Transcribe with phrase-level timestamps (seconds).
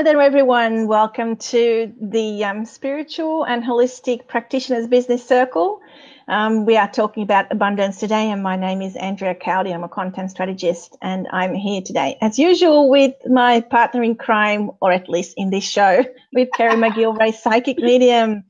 [0.00, 0.86] Hello there, everyone.
[0.86, 5.82] Welcome to the um, Spiritual and Holistic Practitioners Business Circle.
[6.26, 9.74] Um, we are talking about abundance today, and my name is Andrea Cowdy.
[9.74, 14.70] I'm a content strategist, and I'm here today, as usual, with my partner in crime,
[14.80, 18.44] or at least in this show, with Kerry McGilvray, psychic medium.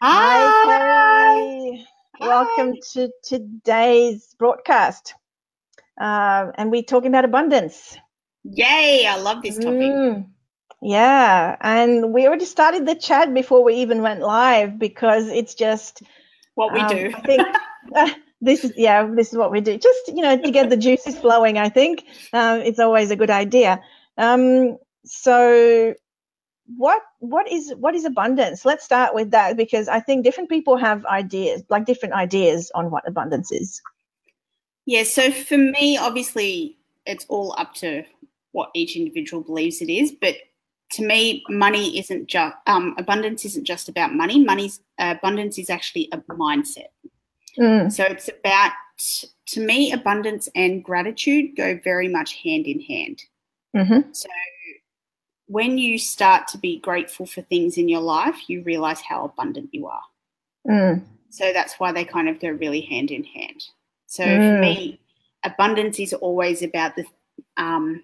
[0.00, 1.86] Hi, Hi Kerry.
[2.20, 2.26] Hi.
[2.26, 5.12] Welcome to today's broadcast,
[6.00, 7.98] uh, and we're talking about abundance.
[8.44, 9.80] Yay, I love this topic.
[9.80, 10.28] Mm,
[10.82, 16.02] yeah, and we already started the chat before we even went live because it's just
[16.54, 17.12] What we um, do.
[17.14, 17.46] I think
[17.94, 19.78] uh, this is yeah, this is what we do.
[19.78, 21.58] Just you know to get the juices flowing.
[21.58, 23.80] I think um, it's always a good idea.
[24.18, 25.94] Um, so
[26.76, 28.64] what what is what is abundance?
[28.64, 32.90] Let's start with that because I think different people have ideas, like different ideas on
[32.90, 33.80] what abundance is.
[34.84, 38.04] Yeah, so for me, obviously, it's all up to
[38.52, 40.12] what each individual believes it is.
[40.12, 40.36] But
[40.90, 44.42] to me, money isn't just um, abundance isn't just about money.
[44.44, 46.88] Money's uh, abundance is actually a mindset.
[47.58, 48.72] Mm, So it's about
[49.46, 53.22] to me, abundance and gratitude go very much hand in hand.
[53.74, 54.28] mhm, So
[55.48, 59.70] when you start to be grateful for things in your life, you realize how abundant
[59.72, 60.02] you are.
[60.68, 63.64] mm, So that's why they kind of go really hand in hand.
[64.06, 64.50] So Mm.
[64.50, 65.00] for me,
[65.44, 67.04] abundance is always about the
[67.56, 68.02] um,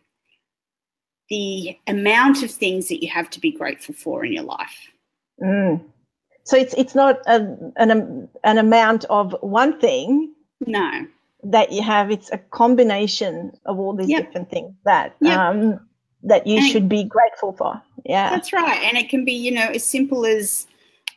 [1.32, 4.78] the amount of things that you have to be grateful for in your life.
[5.42, 5.80] mm.
[6.44, 7.36] So it's it's not a,
[7.76, 10.34] an an amount of one thing
[10.66, 10.90] No,
[11.54, 13.32] that you have it's a combination
[13.70, 14.20] of all these Yep.
[14.22, 15.38] different things that Yep.
[15.38, 15.58] um
[16.30, 17.72] that you And- should be grateful for
[18.14, 20.66] yeah that's right, and it can be you know as simple as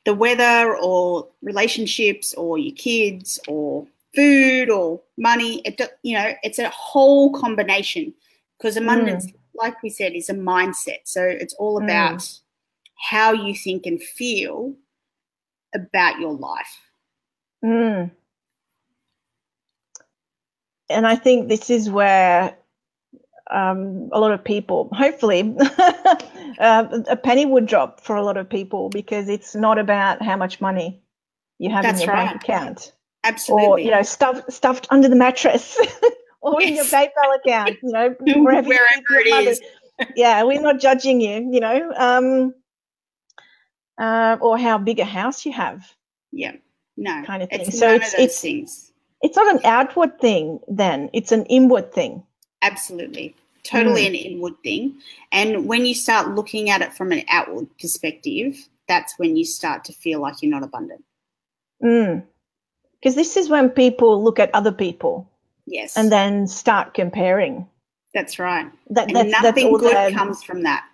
[0.05, 5.51] the weather, or relationships, or your kids, or food, or money.
[5.67, 5.75] It
[6.07, 8.13] you know it's a whole combination
[8.57, 9.25] because abundance,
[9.55, 10.99] like we said, is a mindset.
[11.05, 11.85] So it's all Mm.
[11.85, 12.29] about
[13.09, 14.73] how you think and feel
[15.73, 16.77] about your life.
[17.63, 18.09] mm.
[20.89, 22.55] and i think this is where
[23.51, 25.55] um, a lot of people hopefully
[26.59, 30.35] uh, a penny would drop for a lot of people because it's not about how
[30.37, 31.01] much money
[31.59, 32.93] you have That's in your bank account
[33.23, 33.65] Absolutely.
[33.67, 35.77] or you know stuffed stuffed under the mattress
[36.45, 36.93] or in your Yes.
[36.93, 39.47] PayPal account, you know, wherever, Wherever it money.
[39.47, 39.61] is.
[40.15, 42.53] Yeah, we're not judging you, you know, um,
[43.97, 45.85] uh, or how big a house you have,
[46.31, 46.53] Yeah.
[46.97, 47.23] No.
[47.25, 47.61] kind of thing.
[47.61, 48.91] It's So it's it's things.
[49.21, 52.23] it's not an outward thing, then it's an inward thing.
[52.61, 53.35] Absolutely.
[53.63, 54.07] Totally Mm.
[54.07, 55.01] an inward thing.
[55.31, 59.83] And when you start looking at it from an outward perspective, that's when you start
[59.85, 61.03] to feel like you're not abundant.
[61.81, 65.27] Because this is when people look at other people
[65.67, 65.97] Yes.
[65.97, 67.67] and then start comparing.
[68.13, 68.71] that's right.
[68.91, 70.85] That And that's that's nothing all good the- comes from that.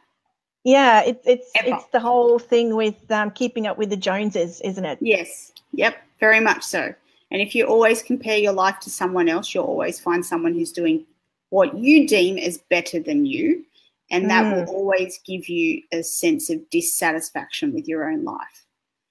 [0.63, 1.75] Yeah, it's it's Ever.
[1.75, 4.99] it's the whole thing with um, keeping up with the Joneses, isn't it?
[5.01, 5.51] Yes.
[5.73, 5.95] Yep.
[6.19, 6.93] Very much so.
[7.31, 10.71] And if you always compare your life to someone else, you'll always find someone who's
[10.71, 11.05] doing
[11.49, 13.65] what you deem as better than you.
[14.11, 14.65] And that Mm.
[14.67, 18.65] will always give you a sense of dissatisfaction with your own life.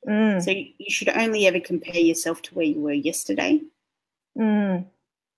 [0.06, 3.60] Mm, So you you should only ever compare yourself to where you were yesterday
[4.38, 4.84] mm.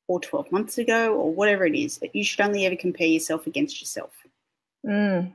[0.08, 2.00] Or 12 months ago or whatever it is.
[2.12, 4.10] You should only ever compare yourself against yourself.
[4.86, 5.32] Mm.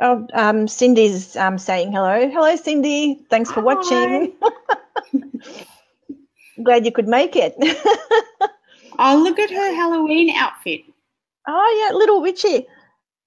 [0.00, 2.28] Oh, um, Cindy's um, saying hello.
[2.28, 3.20] Hello, Cindy.
[3.30, 4.32] Thanks for watching.
[6.62, 7.54] Glad you could make it.
[8.98, 10.80] Oh, look at her Halloween outfit.
[11.46, 12.66] oh, yeah, little witchy.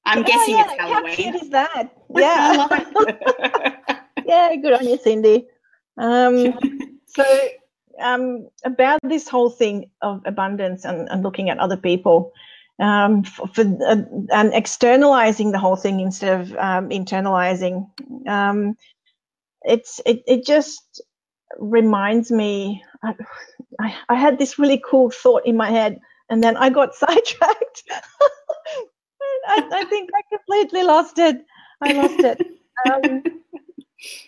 [0.03, 1.15] I'm Oh, guessing yeah, it's How Halloween.
[1.15, 1.89] cute is that?
[2.15, 3.99] Yeah.
[4.25, 5.45] yeah, good on you, Cindy.
[5.95, 6.57] Um,
[7.05, 7.23] so,
[7.99, 12.33] um, about this whole thing of abundance and, and looking at other people,
[12.79, 13.97] um, for, for uh,
[14.31, 17.89] and externalizing the whole thing instead of um, internalizing,
[18.27, 18.75] um,
[19.63, 21.01] it's it, it just
[21.57, 22.83] reminds me.
[23.03, 23.15] I,
[23.79, 25.99] I, I had this really cool thought in my head,
[26.29, 27.83] and then I got sidetracked.
[29.47, 31.45] I, I think I completely lost it.
[31.81, 32.45] I lost it.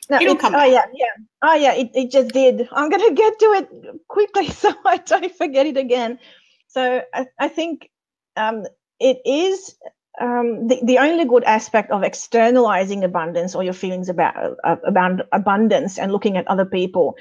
[0.10, 1.14] No, It'll come Oh yeah, yeah.
[1.42, 2.68] Oh yeah, it, it just did.
[2.72, 3.70] I'm gonna get to it
[4.08, 6.20] quickly so I don't forget it again.
[6.68, 7.90] So I, I think
[8.38, 8.66] um,
[9.00, 9.76] it is
[10.20, 15.22] um, the, the only good aspect of externalizing abundance or your feelings about uh, about
[15.32, 17.16] abundance and looking at other people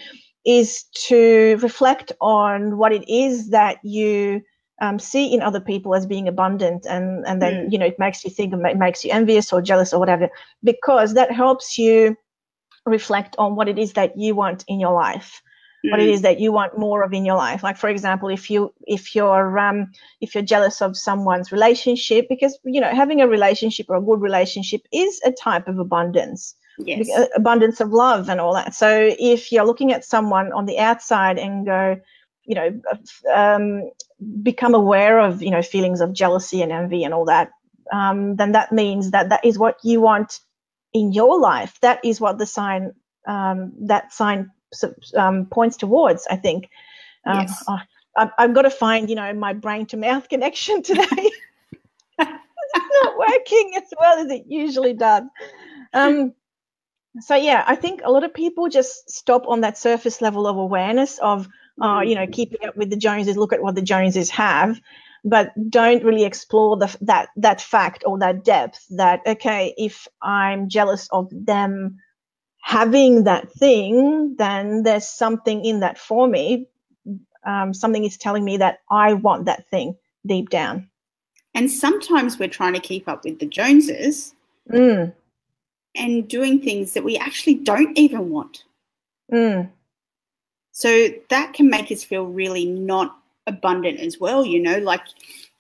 [0.45, 4.41] is to reflect on what it is that you
[4.81, 8.25] um, see in other people as being abundant and and then you know it makes
[8.25, 10.31] you think it makes you envious or jealous or whatever
[10.65, 12.17] because that helps you
[12.87, 15.43] reflect on what it is that you want in your life
[15.89, 17.63] what it is that you want more of in your life.
[17.63, 19.91] Like for example if you if you're um
[20.21, 24.21] if you're jealous of someone's relationship because you know having a relationship or a good
[24.21, 26.55] relationship is a type of abundance.
[26.79, 27.11] Yes.
[27.15, 28.75] uh, abundance of love and all that.
[28.75, 32.01] So if you're looking at someone on the outside and go
[32.45, 32.81] you know
[33.35, 33.91] um,
[34.43, 37.51] become aware of you know feelings of jealousy and envy and all that
[37.93, 40.41] um, then that means that that is what you want
[40.93, 42.93] in your life that is what the sign
[43.27, 44.51] um, that sign
[45.17, 46.69] um, points towards i think.
[47.27, 47.65] Um, Yes.
[47.69, 47.79] oh,
[48.17, 51.31] I've, I've got to find you know my brain to mouth connection today.
[52.73, 55.25] It's not working as well as it usually does.
[55.93, 56.35] Um,
[57.19, 60.57] so yeah i think a lot of people just stop on that surface level of
[60.57, 61.49] awareness of
[61.83, 64.81] uh, you know keeping up with the joneses look at what the joneses have
[65.25, 70.69] but don't really explore the, that that fact or that depth that okay if i'm
[70.69, 71.99] jealous of them
[72.63, 76.67] having that thing then there's something in that for me.
[77.47, 79.97] Um, something is telling me that i want that thing
[80.27, 80.89] deep down.
[81.55, 84.35] And sometimes we're trying to keep up with the Joneses
[84.71, 85.13] mm,
[85.97, 88.65] and doing things that we actually don't even want.
[89.33, 89.71] mm,
[90.73, 95.03] So that can make us feel really not abundant as well, you know, like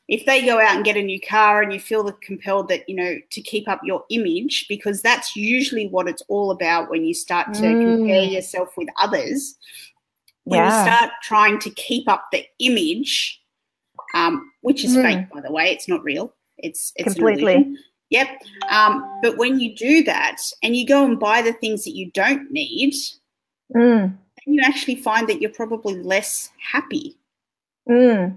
[0.08, 2.96] if they go out and get a new car and you feel compelled that, you
[2.96, 7.14] know, to keep up your image, because that's usually what it's all about when you
[7.14, 7.82] start to Mm.
[7.82, 9.56] compare yourself with others.
[10.44, 10.66] When Yeah.
[10.66, 13.40] you start trying to keep up the image,
[14.14, 15.02] um, which is Mm.
[15.02, 16.34] fake, by the way, it's not real.
[16.58, 17.76] It's it's Completely.
[18.10, 18.42] Yep.
[18.72, 22.10] Um, but when you do that and you go and buy the things that you
[22.10, 22.92] don't need,
[23.72, 24.12] mm,
[24.44, 27.16] then you actually find that you're probably less happy.
[27.90, 28.36] Mm.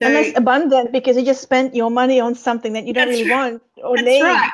[0.00, 3.08] So, and that's abundant because you just spent your money on something that you don't
[3.08, 3.52] really right.
[3.52, 4.04] want or need.
[4.04, 4.50] that's need right.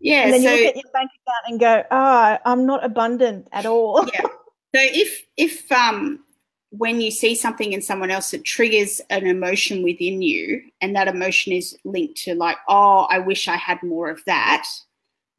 [0.00, 0.22] Yeah.
[0.22, 3.48] and then so you look at your bank account and go ah i'm not abundant
[3.50, 4.22] at all yeah.
[4.74, 6.20] So if if um
[6.70, 11.08] when you see something in someone else that triggers an emotion within you, and that
[11.08, 14.68] emotion is linked to like, oh, I wish I had more of that,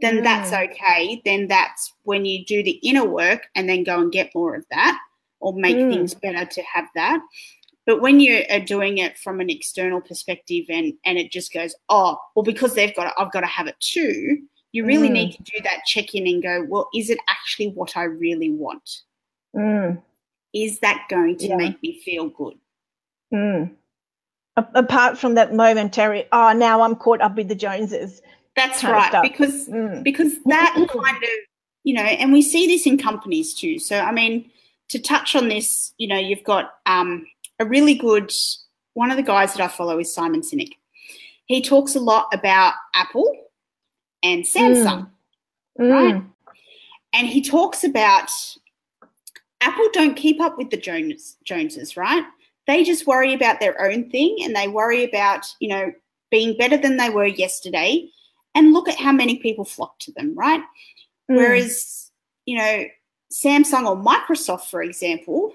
[0.02, 0.72] then that's Mm.
[0.72, 1.22] okay.
[1.24, 4.66] Then that's when you do the inner work and then go and get more of
[4.72, 5.00] that,
[5.40, 5.90] or make Mm.
[5.92, 7.20] things better to have that.
[7.90, 11.74] But when you are doing it from an external perspective and and it just goes,
[11.90, 14.44] oh, well, because they've got it, I've got to have it too.
[14.74, 15.14] You really Mm.
[15.14, 18.52] need to do that check in and go, well, is it actually what I really
[18.52, 19.02] want?
[19.56, 20.00] Mm,
[20.54, 21.56] is that going to Yeah.
[21.56, 22.60] make me feel good?
[23.34, 23.72] mm.
[24.58, 28.22] A- apart from that momentary oh now i'm caught up with the joneses
[28.56, 31.30] That's right, because mm, because that kind of
[31.84, 33.80] you know, and we see this in companies too.
[33.80, 34.52] So I mean,
[34.90, 37.26] to touch on this, you know, you've got um,
[37.60, 38.32] a really good
[38.94, 40.74] one of the guys that I follow is Simon Sinek.
[41.46, 43.34] He talks a lot about Apple
[44.24, 45.10] and Samsung.
[45.80, 46.24] mm, Right.
[47.14, 48.30] and he talks about
[49.62, 52.24] Apple don't keep up with the Jones Joneses, right?
[52.68, 55.92] They just worry about their own thing and they worry about, you know,
[56.32, 58.10] being better than they were yesterday.
[58.56, 60.62] And look at how many people flock to them, right?
[61.30, 62.12] mm, Whereas,
[62.46, 62.84] you know,
[63.32, 65.54] Samsung or Microsoft, for example,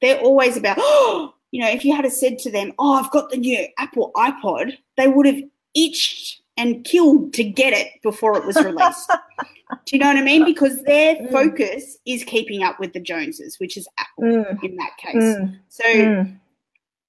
[0.00, 3.30] they're always about, oh, you know, if you had said to them, oh, I've got
[3.30, 5.40] the new Apple iPod, they would have
[5.74, 9.10] itched and killed to get it before it was released.
[9.86, 10.44] Do you know what I mean?
[10.44, 11.32] Because their Mm.
[11.32, 15.14] focus is keeping up with the Joneses, which is Apple mm, in that case.
[15.14, 16.38] mm, So, mm,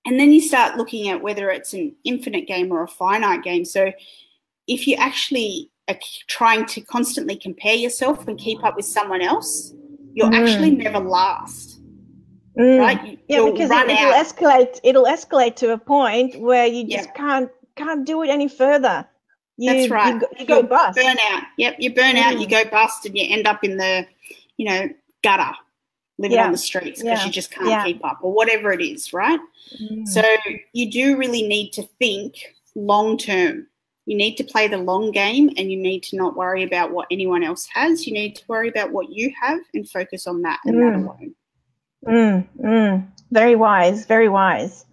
[0.06, 3.66] and then you start looking at whether it's an infinite game or a finite game.
[3.66, 3.92] So,
[4.68, 5.98] if you actually are
[6.28, 9.74] trying to constantly compare yourself and keep up with someone else,
[10.14, 10.36] you'll Mm.
[10.36, 11.77] actually never last,
[12.58, 12.80] mm.
[12.80, 13.04] right?
[13.04, 14.26] You, yeah you'll because it, it'll out.
[14.26, 17.14] escalate it'll escalate to a point where you just Yeah.
[17.14, 19.06] can't can't do it any further
[19.58, 20.14] you, That's right.
[20.14, 21.44] you, go- you go bust burn out.
[21.58, 22.52] Yep, you burn out, you Mm.
[22.52, 24.06] go bust, and you end up in the,
[24.58, 24.88] you know,
[25.24, 25.52] gutter,
[26.20, 26.46] living Yeah.
[26.46, 27.26] on the streets because Yeah.
[27.26, 27.84] you just can't Yeah.
[27.84, 29.40] keep up or whatever it is, right?
[29.82, 30.08] Mm.
[30.08, 30.22] So
[30.74, 32.36] you do really need to think
[32.76, 33.66] long term.
[34.06, 37.08] You need to play the long game and you need to not worry about what
[37.10, 38.06] anyone else has.
[38.06, 41.04] You need to worry about what you have and focus on that and that Mm.
[41.04, 41.36] alone.
[42.06, 44.86] Mm, mm, very wise, very wise.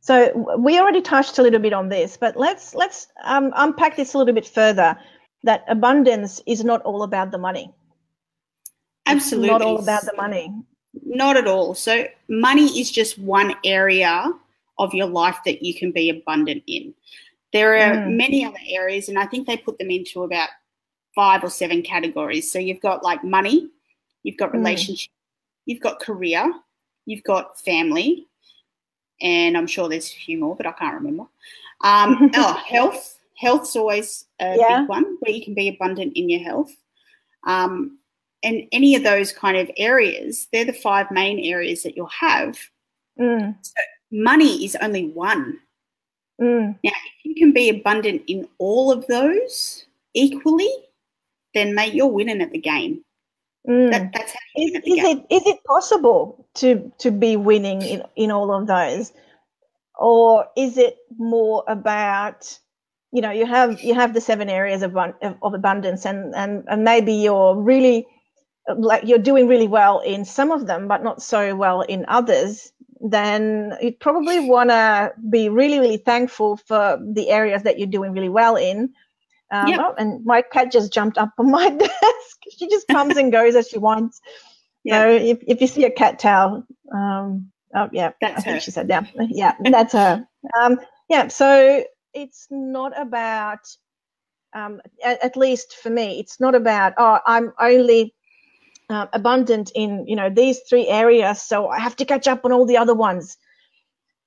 [0.00, 4.14] So we already touched a little bit on this, but let's let's um, unpack this
[4.14, 4.96] a little bit further.
[5.44, 7.70] That abundance is not all about the money.
[9.06, 9.48] Absolutely.
[9.48, 10.52] It's not all about the money.
[11.04, 11.74] Not at all.
[11.74, 14.32] So money is just one area
[14.78, 16.94] of your life that you can be abundant in.
[17.52, 18.16] There are Mm.
[18.16, 20.48] many other areas, and I think they put them into about
[21.14, 22.50] five or seven categories.
[22.50, 23.68] So you've got like money,
[24.22, 24.62] you've got Mm.
[25.66, 26.52] You've got career,
[27.06, 28.28] you've got family,
[29.20, 31.24] and I'm sure there's a few more, but I can't remember.
[31.82, 33.18] Um, oh, health.
[33.36, 34.80] Health's always a Yeah.
[34.80, 36.74] big one where you can be abundant in your health.
[37.46, 37.98] Um,
[38.44, 42.58] and any of those kind of areas, they're the five main areas that you'll have.
[43.18, 43.56] Mm.
[43.62, 43.72] So
[44.10, 45.58] money is only one.
[46.40, 46.76] Mm.
[46.82, 50.70] Now, if you can be abundant in all of those equally,
[51.54, 53.04] then mate, you're winning at the game.
[53.68, 53.90] Mm.
[53.90, 57.36] That, that's how Is, win at the is it is it possible to to be
[57.36, 59.12] winning in, in all of those,
[59.98, 62.58] or is it more about
[63.12, 66.64] you know you have you have the seven areas of of, of abundance and and
[66.68, 68.06] and maybe you're really
[68.76, 72.72] like you're doing really well in some of them but not so well in others
[73.00, 78.12] then you probably want to be really really thankful for the areas that you're doing
[78.12, 78.92] really well in
[79.52, 79.80] um, Yep.
[79.80, 83.54] oh, and my cat just jumped up on my desk she just comes and goes
[83.56, 84.20] as she wants
[84.84, 85.02] Yeah.
[85.02, 88.60] so if, if you see a cat tail, um, oh yeah, That's I think her.
[88.60, 90.26] she said yeah, yeah, that's her.
[90.60, 93.60] Um, yeah, so it's not about,
[94.54, 98.14] um, at, at least for me, it's not about oh I'm only
[98.90, 102.52] uh, abundant in you know these three areas, so I have to catch up on
[102.52, 103.36] all the other ones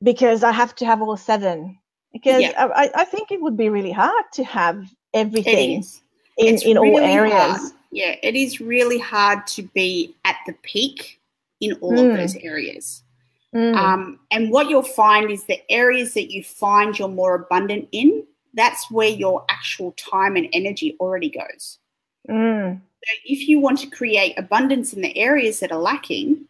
[0.01, 1.79] because I have to have all seven.
[2.13, 2.53] Because Yeah.
[2.75, 4.77] I, I- think it would be really hard to have
[5.15, 5.83] everything
[6.37, 7.33] in, It's in all really areas.
[7.33, 7.71] hard.
[7.91, 11.19] Yeah, it is really hard to be at the peak
[11.61, 12.11] in all Mm.
[12.11, 13.03] of those areas.
[13.53, 17.87] Mm, Um, and what you'll find is the areas that you find you're more abundant
[17.93, 21.79] in, that's where your actual time and energy already goes.
[22.29, 26.45] mm, So if you want to create abundance in the areas that are lacking,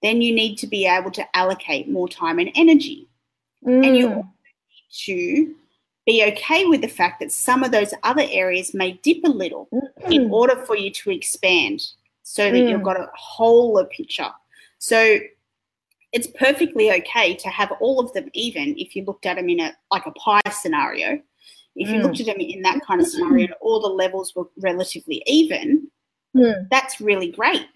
[0.00, 3.08] then you need to be able to allocate more time and energy.
[3.64, 4.16] And you mm.
[4.16, 4.28] also
[4.70, 5.54] need to
[6.06, 9.68] be okay with the fact that some of those other areas may dip a little
[10.10, 10.32] in Mm.
[10.32, 11.80] order for you to expand
[12.22, 12.84] so that you've Mm.
[12.84, 14.30] got a whole picture.
[14.78, 15.20] So
[16.12, 19.60] it's perfectly okay to have all of them even if you looked at them in
[19.60, 21.22] a like a pie scenario.
[21.74, 22.02] If you Mm.
[22.02, 25.90] looked at them in that kind of scenario and all the levels were relatively even,
[26.34, 26.68] Mm.
[26.68, 27.66] that's really great.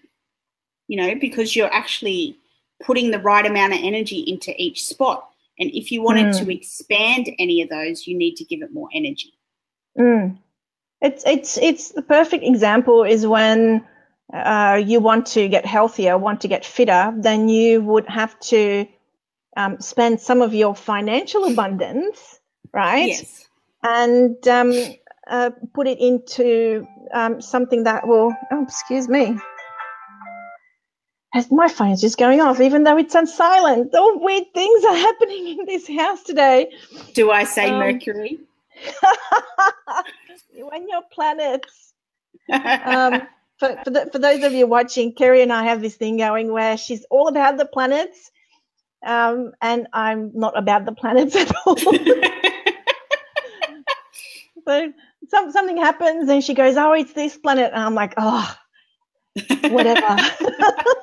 [0.87, 2.37] You know, because you're actually
[2.81, 5.31] putting the right amount of energy into each spot.
[5.59, 6.39] And if you wanted Mm.
[6.45, 9.33] to expand any of those, you need to give it more energy.
[9.97, 10.37] Mm.
[11.01, 13.85] It's it's it's the perfect example is when
[14.33, 18.85] uh, you want to get healthier, want to get fitter, then you would have to
[19.55, 22.39] um, spend some of your financial abundance,
[22.73, 23.47] right, Yes.
[23.83, 24.73] and um,
[25.27, 28.35] uh, put it into um, something that will.
[28.51, 29.37] Oh, excuse me.
[31.33, 33.93] As my phone is just going off, even though it's on silent.
[33.93, 36.71] All weird things are happening in this house today.
[37.13, 38.39] Do I say Um, Mercury?
[40.53, 41.93] when your planets
[42.49, 43.21] um,
[43.59, 46.51] for, for, the, for those of you watching, Kerry and I have this thing going
[46.51, 48.31] where she's all about the planets,
[49.05, 51.75] um, and I'm not about the planets at all.
[54.65, 54.93] so
[55.29, 58.55] some, something happens, and she goes, "Oh, it's this planet," and I'm like, "Oh,
[59.69, 60.17] whatever."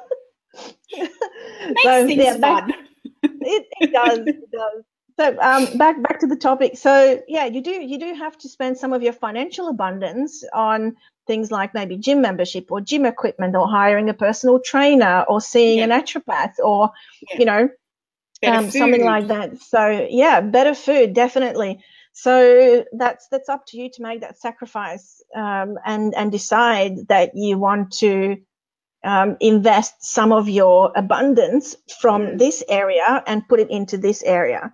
[1.82, 2.64] So, yeah, back-
[3.42, 4.84] it, it does it does.
[5.18, 6.76] So um back back to the topic.
[6.76, 10.96] So yeah you do you do have to spend some of your financial abundance on
[11.26, 15.82] things like maybe gym membership or gym equipment or hiring a personal trainer or seeing
[15.82, 16.00] a Yeah.
[16.00, 16.90] naturopath or
[17.30, 17.38] Yeah.
[17.38, 17.68] you know
[18.46, 19.58] um, something like that.
[19.62, 21.82] So yeah better food definitely.
[22.12, 27.32] So that's that's up to you to make that sacrifice um, and and decide that
[27.36, 28.36] you want to
[29.04, 34.72] um, invest some of your abundance from this area and put it into this area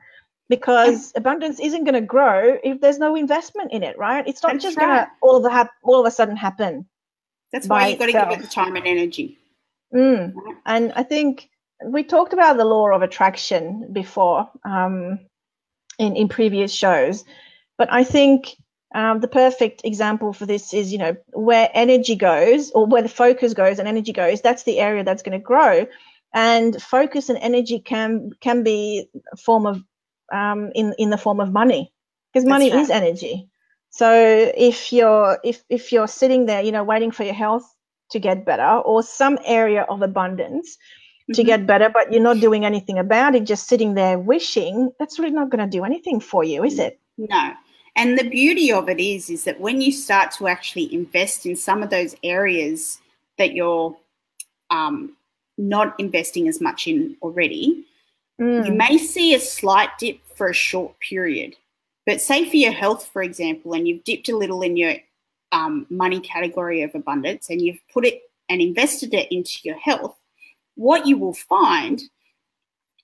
[0.48, 4.52] because abundance isn't going to grow if there's no investment in it right it's not
[4.52, 4.86] That's just right.
[4.86, 6.86] going to all of a hap- all of a sudden happen
[7.52, 9.38] That's why you've got to give it the time and energy.
[9.94, 10.32] Mm.
[10.66, 11.48] And I think
[11.84, 15.18] we talked about the law of attraction before um,
[15.98, 17.24] in, in previous shows,
[17.76, 18.56] but I think
[18.94, 23.08] um, the perfect example for this is, you know, where energy goes or where the
[23.08, 25.86] focus goes and energy goes, that's the area that's going to grow.
[26.34, 29.82] And focus and energy can can be a form of
[30.32, 31.92] um, in in the form of money
[32.32, 32.80] because money right.
[32.80, 33.48] is energy.
[33.90, 34.12] So
[34.56, 37.64] if you're if if you're sitting there, you know, waiting for your health
[38.10, 40.78] to get better or some area of abundance
[41.34, 41.46] to Mhm.
[41.46, 45.32] get better, but you're not doing anything about it, just sitting there wishing, that's really
[45.32, 47.00] not going to do anything for you, is it?
[47.18, 47.52] No.
[47.96, 51.56] And the beauty of it is, is that when you start to actually invest in
[51.56, 53.00] some of those areas
[53.36, 53.96] that you're
[54.70, 55.16] um,
[55.58, 57.84] not investing as much in already,
[58.38, 61.56] you Mm, may see a slight dip for a short period.
[62.06, 64.94] But say for your health, for example, and you've dipped a little in your
[65.52, 70.16] um, money category of abundance and you've put it and invested it into your health,
[70.74, 72.02] what you will find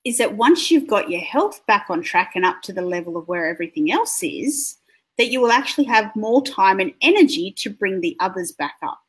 [0.07, 3.17] is that once you've got your health back on track and up to the level
[3.17, 4.77] of where everything else is,
[5.19, 9.01] that you will actually have more time and energy to bring the others back up.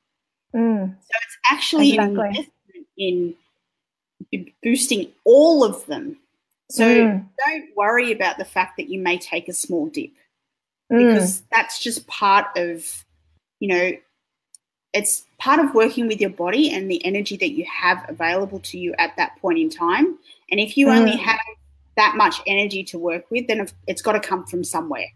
[0.55, 0.89] Mm.
[0.89, 2.19] So it's actually Exactly.
[2.19, 3.35] an investment in
[4.63, 6.17] boosting all of them.
[6.71, 7.29] So Mm.
[7.45, 10.13] don't worry about the fact that you may take a small dip
[10.91, 11.09] Mm.
[11.09, 13.05] because that's just part of,
[13.59, 13.91] you know,
[14.94, 18.77] it's part of working with your body and the energy that you have available to
[18.77, 20.17] you at that point in time.
[20.50, 21.20] And if you only Mm.
[21.20, 21.39] have
[21.96, 25.08] that much energy to work with, then it's got to come from somewhere.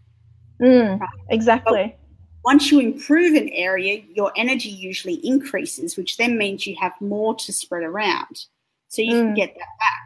[0.60, 1.00] Mm.
[1.30, 1.96] Exactly.
[2.44, 7.34] Once you improve an area, your energy usually increases, which then means you have more
[7.36, 8.46] to spread around.
[8.88, 9.36] So you can Mm.
[9.36, 10.02] get that back.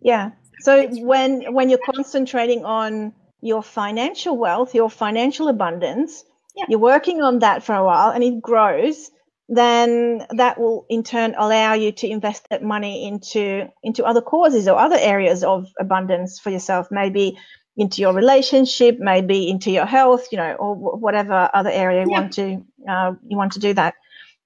[0.00, 0.30] Yeah.
[0.60, 6.64] So when when you're concentrating on your financial wealth, your financial abundance, Yeah.
[6.68, 9.10] you're working on that for a while and it grows,
[9.48, 14.68] then that will in turn allow you to invest that money into into other causes
[14.68, 17.36] or other areas of abundance for yourself, maybe
[17.76, 22.10] into your relationship, maybe into your health, you know, or wh- whatever other area you
[22.10, 22.20] Yeah.
[22.20, 23.94] want to uh, you want to do that.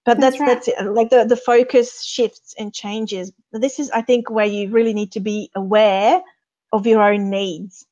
[0.05, 0.93] But that's That's that's, it.
[0.93, 3.33] like the the focus shifts and changes.
[3.53, 6.23] This is, I think, where you really need to be aware
[6.73, 7.85] of your own needs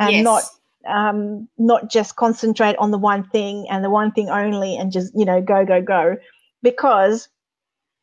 [0.00, 0.24] and yes.
[0.24, 0.42] not
[0.86, 5.12] um, not just concentrate on the one thing and the one thing only and just
[5.14, 6.16] you know go go go.
[6.62, 7.28] Because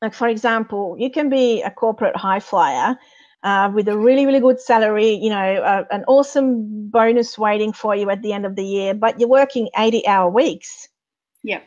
[0.01, 2.96] like for example you can be a corporate high flyer
[3.44, 7.96] uh, with a really really good salary you know uh, an awesome bonus waiting for
[7.96, 10.88] you at the end of the year but you're working 80 hour weeks.
[11.44, 11.63] Yep.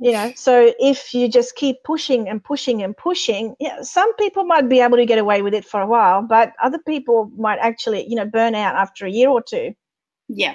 [0.00, 4.44] you know so if you just keep pushing and pushing and pushing yeah some people
[4.44, 7.58] might be able to get away with it for a while but other people might
[7.58, 9.74] actually you know burn out after a year or two
[10.28, 10.54] Yeah.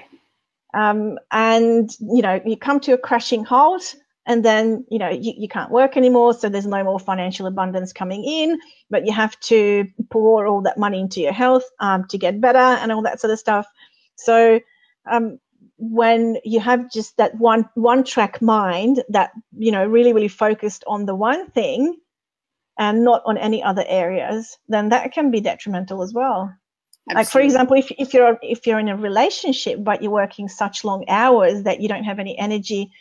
[0.73, 5.33] um, and you know you come to a crashing halt and then you know you,
[5.37, 9.39] you can't work anymore so there's no more financial abundance coming in but you have
[9.41, 13.19] to pour all that money into your health um, to get better and all that
[13.19, 13.67] sort of stuff
[14.15, 14.59] so
[15.11, 15.39] um,
[15.77, 20.83] when you have just that one one track mind that you know really really focused
[20.87, 21.95] on the one thing
[22.79, 26.53] and not on any other areas then that can be detrimental as well
[27.11, 30.83] like for example if, if you're if you're in a relationship but you're working such
[30.83, 32.91] long hours that you don't have any energy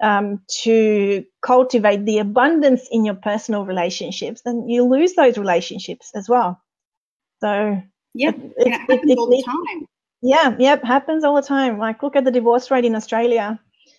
[0.00, 6.28] um, to cultivate the abundance in your personal relationships then you lose those relationships as
[6.28, 6.60] well
[7.40, 7.80] so
[8.14, 8.30] Yeah.
[8.30, 9.86] it, it, it happens it all the time.
[10.22, 13.58] yeah yep happens all the time like look at the divorce rate in australia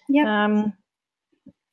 [0.10, 0.46] Yeah.
[0.46, 0.74] um,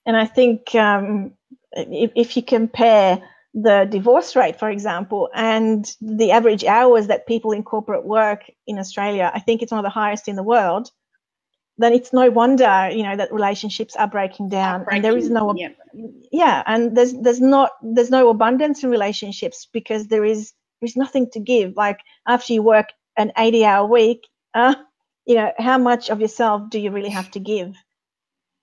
[0.07, 1.33] and i think um,
[1.73, 3.23] if, if you compare
[3.57, 8.79] the divorce rate for example and the average hours that people in corporate work in
[8.79, 10.91] australia i think it's one of the highest in the world
[11.79, 14.87] then it's no wonder you know that relationships are breaking down.
[14.91, 15.77] And there is no Yep.
[16.33, 16.63] yeah.
[16.67, 21.41] And there's there's not there's no abundance in relationships because there is there's nothing to
[21.41, 21.77] give.
[21.77, 24.75] Like after you work an 80 hour week uh
[25.27, 27.75] you know how much of yourself do you really have to give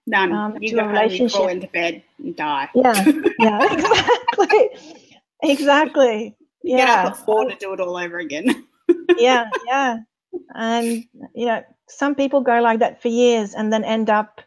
[0.05, 0.31] None.
[0.33, 2.69] um, you to go a home, you crawl into bed, and die.
[2.75, 3.05] yeah
[3.39, 3.59] yeah
[4.33, 4.69] exactly
[5.43, 8.65] exactly You Get yeah up at four to do it all over again.
[9.17, 9.97] yeah yeah
[10.55, 11.03] and
[11.35, 14.41] you know some people go like that for years and then end up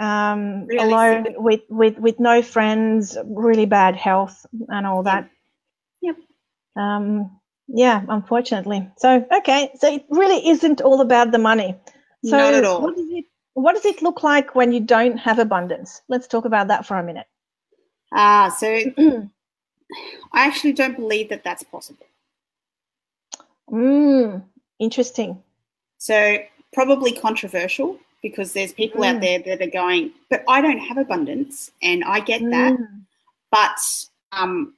[0.00, 1.34] um, Really alone sick.
[1.38, 5.28] with with with no friends really bad health and all that
[6.00, 6.16] Yep.
[6.76, 7.30] um
[7.68, 11.76] yeah unfortunately so okay so it really isn't all about the money
[12.24, 12.82] so Not at all.
[12.82, 16.44] what does it what does it look like when you don't have abundance let's talk
[16.44, 17.26] about that for a minute
[18.12, 18.66] Ah, so
[20.32, 22.06] I actually don't believe that that's possible.
[23.70, 24.42] mm,
[24.78, 25.42] interesting
[25.98, 26.38] So
[26.72, 29.20] probably controversial because there's people out Mm.
[29.20, 32.72] there that are going, but I don't have abundance, and I get that.
[32.72, 33.02] Mm,
[33.50, 33.78] But
[34.32, 34.74] um,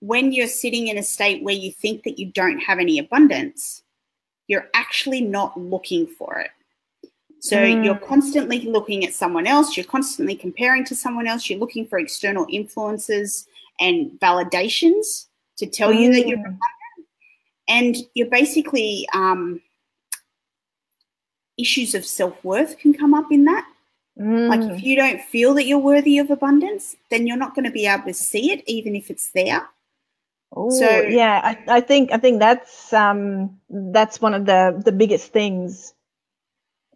[0.00, 3.82] when you're sitting in a state where you think that you don't have any abundance,
[4.48, 6.50] you're actually not looking for it.
[7.40, 7.84] So Mm.
[7.84, 11.98] you're constantly looking at someone else, you're constantly comparing to someone else, you're looking for
[11.98, 13.46] external influences
[13.80, 15.26] and validations
[15.56, 16.58] to tell you that you're mm,
[17.68, 19.60] and you're basically um,
[21.56, 23.66] issues of self-worth can come up in that
[24.16, 24.74] like mm.
[24.76, 27.86] if you don't feel that you're worthy of abundance then you're not going to be
[27.86, 29.66] able to see it even if it's there
[30.52, 34.92] Oh, So- yeah, I, I think I think that's um that's one of the the
[34.92, 35.94] biggest things.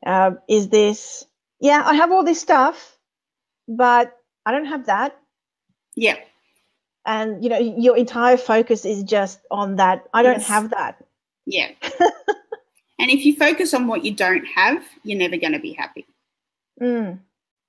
[0.05, 1.25] Uh, is this?
[1.61, 2.99] Yeah, I have all this stuff,
[3.69, 5.17] but I don't have that,
[5.97, 6.17] yeah
[7.07, 10.05] and you know your entire focus is just on that.
[10.15, 10.47] I don't Yes.
[10.47, 11.03] have that.
[11.47, 11.69] yeah
[12.99, 16.07] and if you focus on what you don't have you're never going to be happy
[16.81, 17.19] Mm,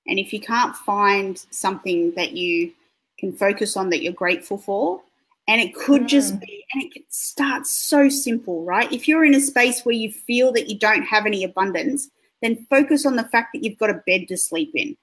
[0.06, 2.72] and if you can't find something that you
[3.18, 5.00] can focus on that you're grateful for
[5.48, 6.40] and it could just Mm.
[6.40, 10.10] be and it can start so simple right if you're in a space where you
[10.10, 12.10] feel that you don't have any abundance
[12.42, 14.96] then focus on the fact that you've got a bed to sleep in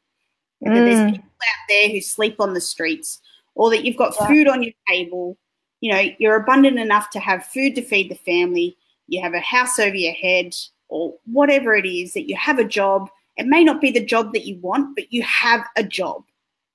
[0.62, 1.12] that there's Mm.
[1.12, 3.20] people out there who sleep on the streets,
[3.56, 4.28] or that you've got Yeah.
[4.28, 5.38] food on your table.
[5.82, 8.78] You know, you're abundant enough to have food to feed the family.
[9.08, 10.56] You have a house over your head,
[10.88, 13.10] or whatever it is that you have a job.
[13.36, 16.24] It may not be the job that you want, but you have a job,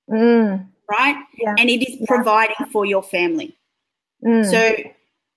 [0.09, 0.67] Mm.
[0.89, 1.17] right?
[1.37, 1.55] Yeah.
[1.57, 2.05] And it is Yeah.
[2.07, 3.57] providing for your family.
[4.23, 4.45] Mm.
[4.49, 4.75] So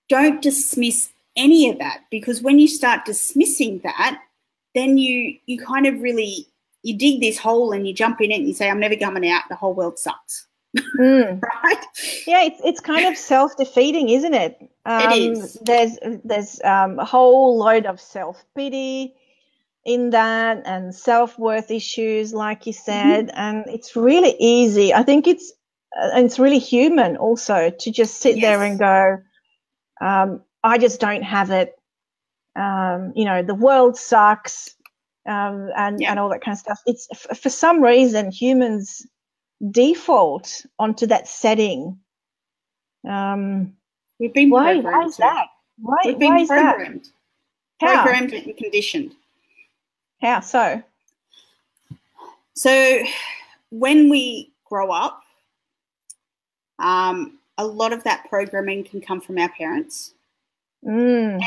[0.08, 4.20] don't dismiss any of that because when you start dismissing that,
[4.74, 6.46] then you you kind of really
[6.82, 9.28] you dig this hole and you jump in it and you say, I'm never coming
[9.30, 10.46] out, the whole world sucks.
[10.98, 11.40] Mm.
[11.64, 11.84] Right?
[12.26, 14.58] Yeah, it's it's kind of self defeating, isn't it?
[14.84, 15.58] Um, is.
[15.62, 19.14] There's there's um, a whole load of self pity
[19.84, 24.94] in that, and self worth issues, like you said, and it's really easy.
[24.94, 25.52] I think it's
[26.00, 29.18] uh, and it's really human also to just sit there and go,
[30.00, 31.78] um, I just don't have it.
[32.56, 34.74] Um, you know, the world sucks,
[35.26, 36.10] um, and Yeah.
[36.10, 36.80] and all that kind of stuff.
[36.86, 39.06] It's f- for some reason humans
[39.70, 41.98] default onto that setting.
[43.08, 43.76] Um,
[44.18, 44.74] We've been why?
[44.74, 44.84] programmed.
[45.02, 45.46] Why is that?
[45.80, 45.96] Why?
[46.04, 46.74] We've been why is that?
[46.76, 47.08] programmed.
[47.80, 48.02] How?
[48.02, 49.14] Programmed and conditioned.
[50.20, 50.82] How so?
[52.54, 53.02] So
[53.70, 55.22] when we grow up,
[56.78, 60.14] um, a lot of that programming can come from our parents.
[60.84, 61.40] Mm,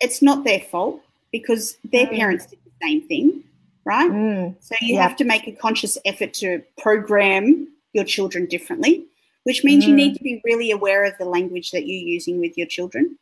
[0.00, 2.16] It's not their fault because their Mm.
[2.16, 3.44] parents did the same thing,
[3.84, 4.10] right?
[4.10, 5.02] mm, So you Yeah.
[5.02, 9.06] have to make a conscious effort to program your children differently,
[9.44, 9.96] which means you Mm.
[9.96, 13.18] need to be really aware of the language that you're using with your children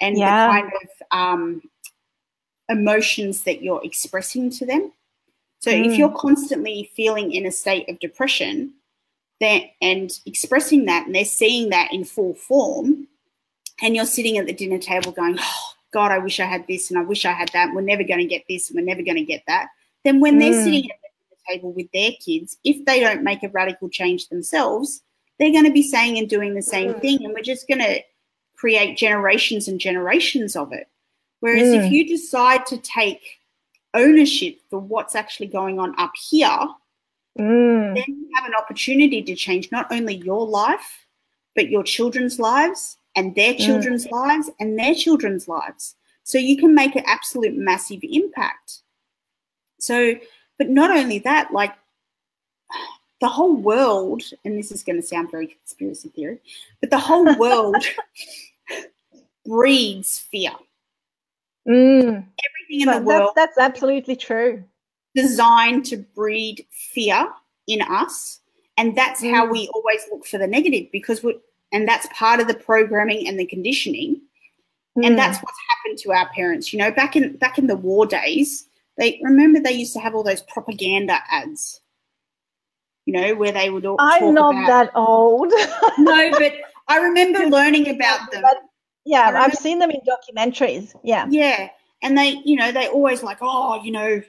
[0.00, 0.46] and Yeah.
[0.46, 1.70] the kind of um,
[2.68, 4.92] emotions that you're expressing to them.
[5.60, 5.98] So if Mm.
[5.98, 8.74] you're constantly feeling in a state of depression,
[9.40, 13.08] then and expressing that, and they're seeing that in full form,
[13.80, 16.90] and you're sitting at the dinner table going, "Oh God, I wish I had this,
[16.90, 17.68] and I wish I had that.
[17.68, 19.68] And we're never going to get this, and we're never going to get that."
[20.04, 20.62] Then when they're Mm.
[20.64, 20.96] sitting at
[21.30, 25.02] the table with their kids, if they don't make a radical change themselves,
[25.38, 27.00] they're going to be saying and doing the same Mm.
[27.00, 28.02] thing, and we're just going to
[28.56, 30.88] create generations and generations of it.
[31.40, 31.90] Whereas if Mm.
[31.90, 33.38] you decide to take
[33.94, 36.58] ownership for what's actually going on up here,
[37.38, 41.06] mm, then you have an opportunity to change not only your life,
[41.54, 43.66] but your children's lives and their Mm.
[43.66, 45.96] children's lives and their children's lives.
[46.22, 48.82] So you can make an absolute massive impact.
[49.80, 50.14] So,
[50.58, 51.74] but not only that, like
[53.20, 56.38] the whole world, and this is going to sound very conspiracy theory,
[56.80, 57.82] but the whole world
[59.44, 60.52] breeds fear.
[61.66, 62.06] mm.
[62.06, 64.62] Everything in But the world that's absolutely true.
[65.14, 67.26] designed to breed fear
[67.66, 68.40] in us
[68.76, 69.50] and that's how Mm.
[69.52, 71.38] we always look for the negative because we
[71.72, 74.20] and that's part of the programming and the conditioning
[74.96, 75.06] Mm.
[75.06, 78.04] and that's what's happened to our parents you know back in back in the war
[78.06, 81.80] days they remember they used to have all those propaganda ads
[83.04, 85.50] you know where they would all I'm not about that old.
[85.98, 86.52] no but
[86.88, 88.58] i remember learning about them But
[89.04, 90.94] yeah, I've seen them in documentaries.
[91.02, 91.26] Yeah.
[91.30, 91.70] Yeah.
[92.02, 94.20] And they, you know, they always like, oh, you know,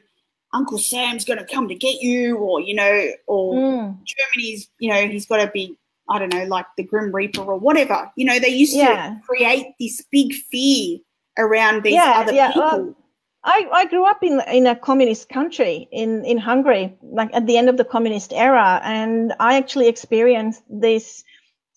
[0.54, 3.98] Uncle Sam's going to come to get you, or, you know, or Mm.
[4.06, 5.78] Germany's, you know, he's got to be,
[6.10, 8.12] I don't know, like the Grim Reaper or whatever.
[8.16, 9.10] You know, they used Yeah.
[9.16, 11.00] to create this big fear
[11.38, 12.62] around these Yeah, other yeah, people.
[12.62, 12.96] well,
[13.44, 17.58] I, I grew up in in a communist country in, in Hungary, like at the
[17.58, 21.24] end of the communist era, and I actually experienced this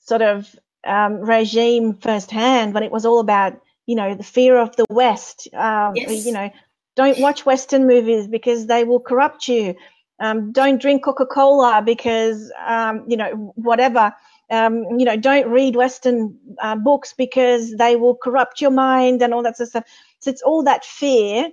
[0.04, 4.74] sort of um, regime firsthand when it was all about you know the fear of
[4.76, 5.48] the West.
[5.54, 6.26] Um, Yes.
[6.26, 6.50] You know,
[6.96, 9.76] don't watch Western movies because they will corrupt you.
[10.22, 14.14] Um, don't drink Coca Cola because um, you know whatever.
[14.50, 19.34] Um, you know, don't read Western uh, books because they will corrupt your mind and
[19.34, 19.84] all that sort of stuff.
[20.20, 21.50] So it's all that fear,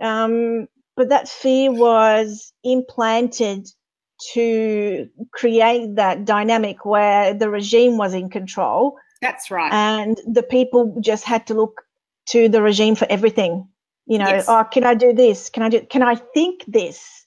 [0.00, 3.68] um, but that fear was implanted
[4.34, 9.72] to create that dynamic where the regime was in control That's right.
[9.72, 11.82] and the people just had to look
[12.26, 13.68] to the regime for everything.
[14.06, 14.46] You know, Yes.
[14.48, 15.48] oh, can I do this?
[15.48, 15.80] Can I do?
[15.80, 17.21] Can I think this?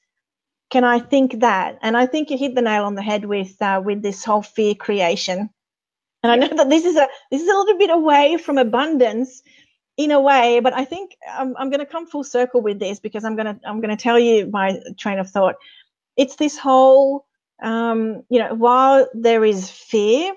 [0.75, 1.79] Can I think that?
[1.81, 4.41] And I think you hit the nail on the head with uh, with this whole
[4.41, 5.49] fear creation.
[6.21, 9.41] And I know that this is a this is a little bit away from abundance
[9.95, 12.99] in a way, but I think I'm, I'm going to come full circle with this
[12.99, 15.55] because I'm going to I'm going to tell you my train of thought.
[16.17, 17.25] It's this whole
[17.63, 20.33] um, you know while there is fear,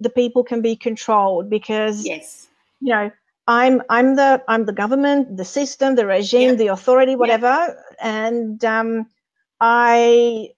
[0.00, 2.48] the people can be controlled because yes.
[2.82, 3.10] you know
[3.48, 6.54] i'm i'm the i'm the government the system the regime Yeah.
[6.54, 9.06] the authority whatever and um
[9.62, 10.48] i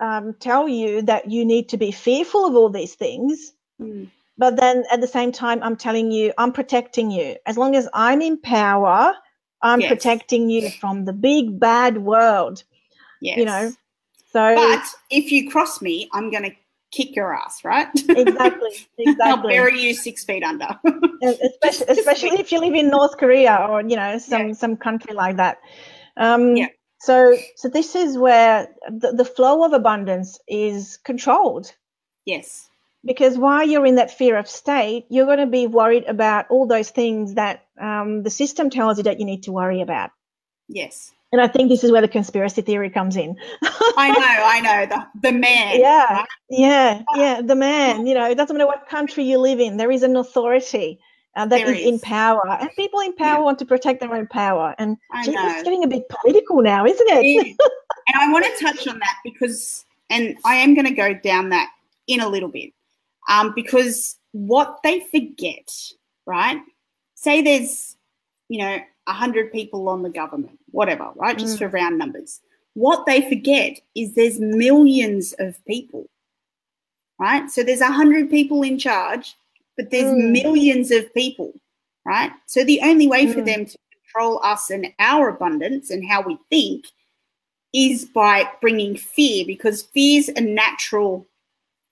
[0.00, 4.08] um, tell you that you need to be fearful of all these things Mm.
[4.38, 7.88] but then at the same time i'm telling you i'm protecting you as long as
[7.92, 9.14] i'm in power
[9.60, 9.90] i'm Yes.
[9.92, 12.64] protecting you from the big bad world
[13.20, 13.38] Yes.
[13.38, 13.72] you know
[14.32, 16.52] So, but if you cross me, I'm going to
[16.90, 17.88] kick your ass, right?
[17.94, 19.22] exactly, exactly.
[19.24, 20.68] I'll bury you six feet under.
[21.22, 24.52] especially, especially if you live in North Korea or you know some Yeah.
[24.52, 25.58] some country like that.
[26.16, 26.68] Um, Yeah.
[27.00, 31.72] So, so this is where the, the flow of abundance is controlled.
[32.24, 32.68] yes.
[33.04, 36.66] because while you're in that fear of state, you're going to be worried about all
[36.66, 40.10] those things that um, the system tells you that you need to worry about.
[40.68, 41.12] Yes.
[41.32, 43.36] And I think this is where the conspiracy theory comes in.
[43.62, 44.86] I know, I know.
[44.86, 45.80] The the man.
[45.80, 46.28] yeah, right?
[46.48, 47.40] yeah, yeah.
[47.42, 50.16] The man, you know, it doesn't matter what country you live in, there is an
[50.16, 50.98] authority
[51.36, 53.44] uh, that is in power, and people in power Yeah.
[53.44, 54.74] want to protect their own power.
[54.78, 57.56] And it's getting a bit political now, isn't it?
[58.08, 61.48] And I want to touch on that because, and I am going to go down
[61.48, 61.70] that
[62.06, 62.72] in a little bit,
[63.28, 65.68] um, because what they forget,
[66.24, 66.58] right?
[67.16, 67.96] Say there's,
[68.48, 71.36] you know, a hundred people on the government, whatever, right?
[71.36, 71.58] Just Mm.
[71.58, 72.40] for round numbers.
[72.74, 76.08] What they forget is there's millions of people,
[77.18, 77.50] right?
[77.50, 79.34] So there's a hundred people in charge,
[79.76, 80.32] but there's Mm.
[80.32, 81.52] millions of people,
[82.04, 82.32] right?
[82.46, 83.46] So the only way for Mm.
[83.46, 86.86] them to control us and our abundance and how we think
[87.72, 91.26] is by bringing fear because fear's a natural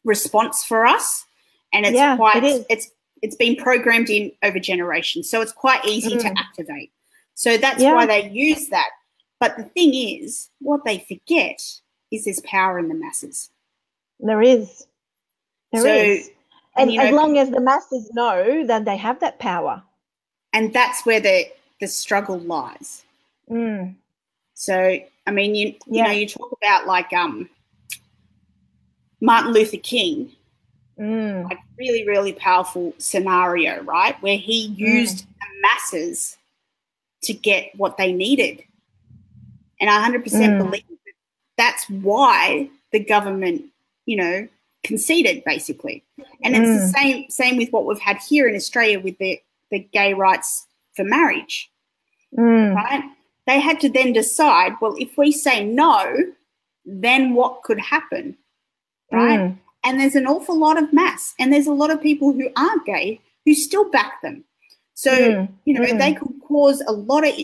[0.05, 1.27] response for us
[1.73, 2.67] and it's Yeah, quite it is.
[2.71, 2.91] it's
[3.23, 6.37] it's been programmed in over generations so it's quite easy to Mm.
[6.39, 6.93] activate
[7.35, 7.95] so that's Yeah.
[7.95, 8.91] why they use that
[9.41, 11.61] but the thing is what they forget
[12.11, 13.51] is there's power in the masses
[14.21, 14.87] There is.
[15.73, 16.31] There is.
[16.77, 19.83] And, as know- long as the masses know that they have that power.
[20.53, 21.47] and that's where the
[21.81, 23.05] the struggle lies
[23.51, 23.95] Mm.
[24.55, 26.05] So I mean, you you Yeah.
[26.05, 27.49] know, you talk about like um
[29.21, 30.33] Martin Luther King,
[30.99, 31.45] Mm.
[31.51, 36.39] like really really powerful scenario, right, where he used the masses
[37.23, 38.63] to get what they needed,
[39.81, 40.59] and I hundred percent Mm.
[40.65, 40.85] believe
[41.57, 43.65] that's why the government,
[44.07, 44.49] you know,
[44.85, 46.05] conceded basically,
[46.45, 47.03] and it's the Mm.
[47.03, 51.05] same same with what we've had here in Australia with the the gay rights for
[51.05, 51.71] marriage
[52.37, 52.75] Mm.
[52.75, 53.03] right?
[53.47, 56.17] They had to then decide, well, if we say no,
[56.85, 58.37] then what could happen,
[59.13, 59.41] right?
[59.41, 59.59] Mm.
[59.85, 62.87] And there's an awful lot of mass, and there's a lot of people who aren't
[62.87, 64.45] gay who still back them.
[64.95, 65.49] So, Mm.
[65.65, 65.99] you know, Mm.
[65.99, 67.35] they could cause a lot of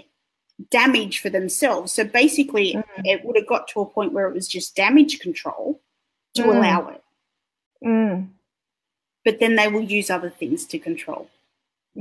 [0.70, 1.92] damage for themselves.
[1.92, 2.84] So basically, Mm.
[3.04, 5.80] it would have got to a point where it was just damage control
[6.34, 6.56] to Mm.
[6.56, 7.02] allow it.
[7.84, 8.28] Mm.
[9.24, 11.28] But then they will use other things to control.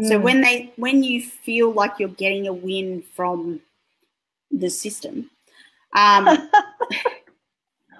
[0.03, 0.23] So Mm.
[0.23, 3.61] when they when you feel like you're getting a win from
[4.51, 5.29] the system,
[5.95, 6.49] um,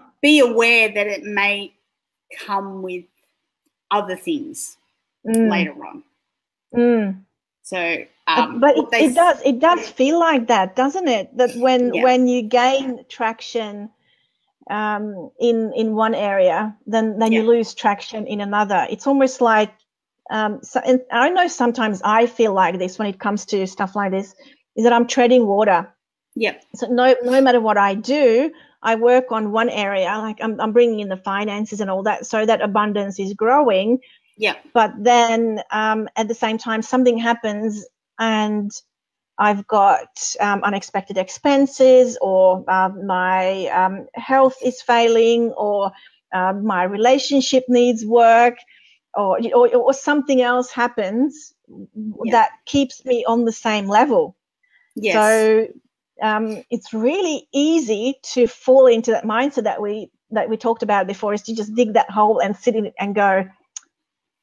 [0.21, 1.73] be aware that it may
[2.45, 3.05] come with
[3.91, 4.77] other things
[5.25, 5.49] Mm.
[5.49, 6.03] later on.
[6.73, 7.25] Mm.
[7.63, 11.35] So, Uh, um, but it, they it does it does feel like that, doesn't it?
[11.37, 12.03] That when Yeah.
[12.03, 13.89] when you gain traction
[14.69, 18.87] um, in in one area, then then you lose traction in another.
[18.89, 19.73] It's almost like
[20.29, 23.95] um, so, and I know sometimes I feel like this when it comes to stuff
[23.95, 24.35] like this,
[24.75, 25.87] is that I'm treading water.
[26.35, 26.63] Yep.
[26.75, 28.51] So no no matter what I do,
[28.83, 32.25] I work on one area, like I'm I'm bringing in the finances and all that,
[32.25, 33.99] so that abundance is growing
[34.37, 34.55] Yeah.
[34.73, 37.85] but then um, at the same time something happens
[38.17, 38.71] and
[39.39, 40.09] i've got
[40.41, 45.91] um, unexpected expenses or uh, my um, health is failing or
[46.33, 48.57] uh, my relationship needs work
[49.15, 51.53] or, or, or something else happens
[52.23, 52.31] Yeah.
[52.31, 54.37] that keeps me on the same level
[54.95, 55.15] Yes.
[55.15, 55.67] so
[56.21, 61.07] um, it's really easy to fall into that mindset that we that we talked about
[61.07, 63.45] before is to just dig that hole and sit in it and go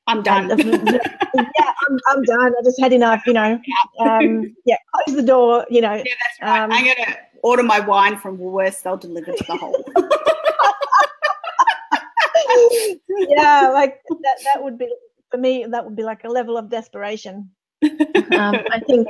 [0.06, 0.48] I'm done.
[0.58, 0.98] yeah,
[1.34, 2.52] I'm, I'm done.
[2.58, 3.60] I just had enough, you know.
[4.00, 5.94] Um, yeah, close the door, you know.
[5.94, 6.62] yeah, that's right.
[6.62, 8.82] um, I'm gonna order my wine from Woolworths.
[8.82, 9.84] They'll deliver to the hole.
[13.28, 14.38] yeah, like that.
[14.44, 14.92] That would be
[15.30, 15.66] for me.
[15.68, 17.50] That would be like a level of desperation.
[17.82, 19.08] Um, I think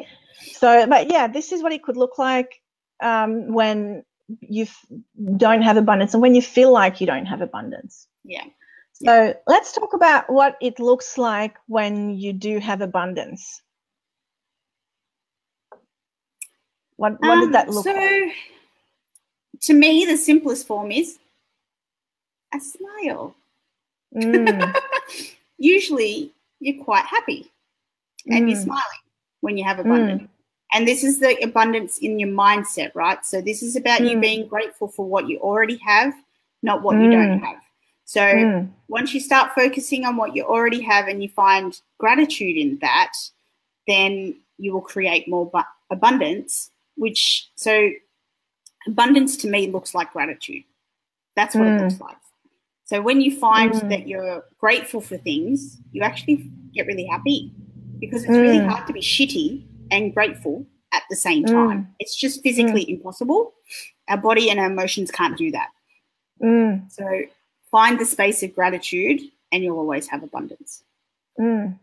[0.52, 0.87] so.
[0.87, 2.61] But yeah, this is what it could look like
[3.02, 4.04] um, when
[4.40, 4.87] you f-
[5.37, 8.09] don't have abundance and when you feel like you don't have abundance.
[8.24, 8.44] yeah.
[9.04, 13.61] So let's talk about what it looks like when you do have abundance.
[16.96, 18.32] What what does that Um, look so, like?
[19.61, 21.18] to me, the simplest form is
[22.54, 23.35] a smile.
[24.14, 24.74] Mm,
[25.59, 27.50] Usually, you're quite happy
[28.30, 28.62] and you're Mm.
[28.62, 29.04] smiling
[29.42, 30.30] when you have abundance.
[30.72, 33.22] And this is the abundance in your mindset, right?
[33.26, 34.20] So, this is about you Mm.
[34.22, 36.14] being grateful for what you already have,
[36.62, 37.42] not what you don't Mm.
[37.42, 37.65] have.
[38.07, 42.57] So, mm, once you start focusing on what you already have and you find gratitude
[42.57, 43.12] in that,
[43.88, 47.90] then you will create more bu- abundance, which so
[48.87, 50.62] abundance to me looks like gratitude.
[51.35, 51.79] That's what Mm.
[51.79, 52.16] it looks like.
[52.85, 53.88] So when you find Mm.
[53.88, 57.53] that you're grateful for things, you actually get really happy
[57.99, 58.69] because it's really Mm.
[58.69, 61.53] hard to be shitty and grateful at the same Mm.
[61.53, 61.95] time.
[61.99, 63.55] It's just physically impossible.
[64.09, 65.71] Our body and our emotions can't do that.
[66.88, 67.05] So
[67.77, 69.21] find the space of gratitude
[69.53, 70.83] and you'll always have abundance.
[71.39, 71.79] mm.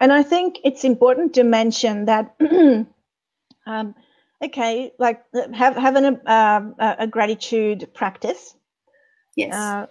[0.00, 2.34] And I think it's important to mention that,
[3.66, 3.94] um,
[4.42, 8.54] okay, like uh, have having a, um, a, a gratitude practice,
[9.36, 9.54] Yes.
[9.54, 9.86] uh,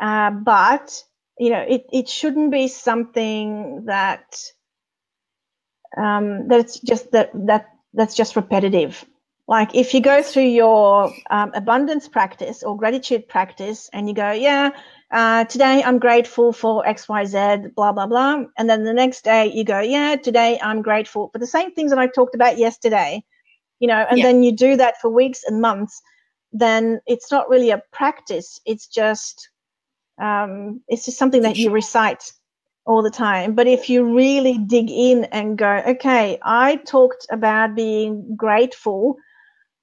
[0.00, 1.02] uh, but
[1.38, 4.38] you know, it, it shouldn't be something that
[5.96, 9.04] um, that's just that that that's just repetitive.
[9.46, 14.32] Like if you go through your um, abundance practice or gratitude practice, and you go,
[14.32, 14.70] yeah,
[15.10, 19.22] uh, today I'm grateful for X, Y, Z, blah blah blah, and then the next
[19.22, 22.56] day you go, yeah, today I'm grateful for the same things that I talked about
[22.56, 23.22] yesterday,
[23.80, 24.24] you know, and Yeah.
[24.24, 26.00] then you do that for weeks and months,
[26.52, 28.60] then it's not really a practice.
[28.64, 29.50] It's just
[30.18, 32.32] um, it's just something that you recite
[32.86, 33.54] all the time.
[33.54, 39.16] But if you really dig in and go, okay, I talked about being grateful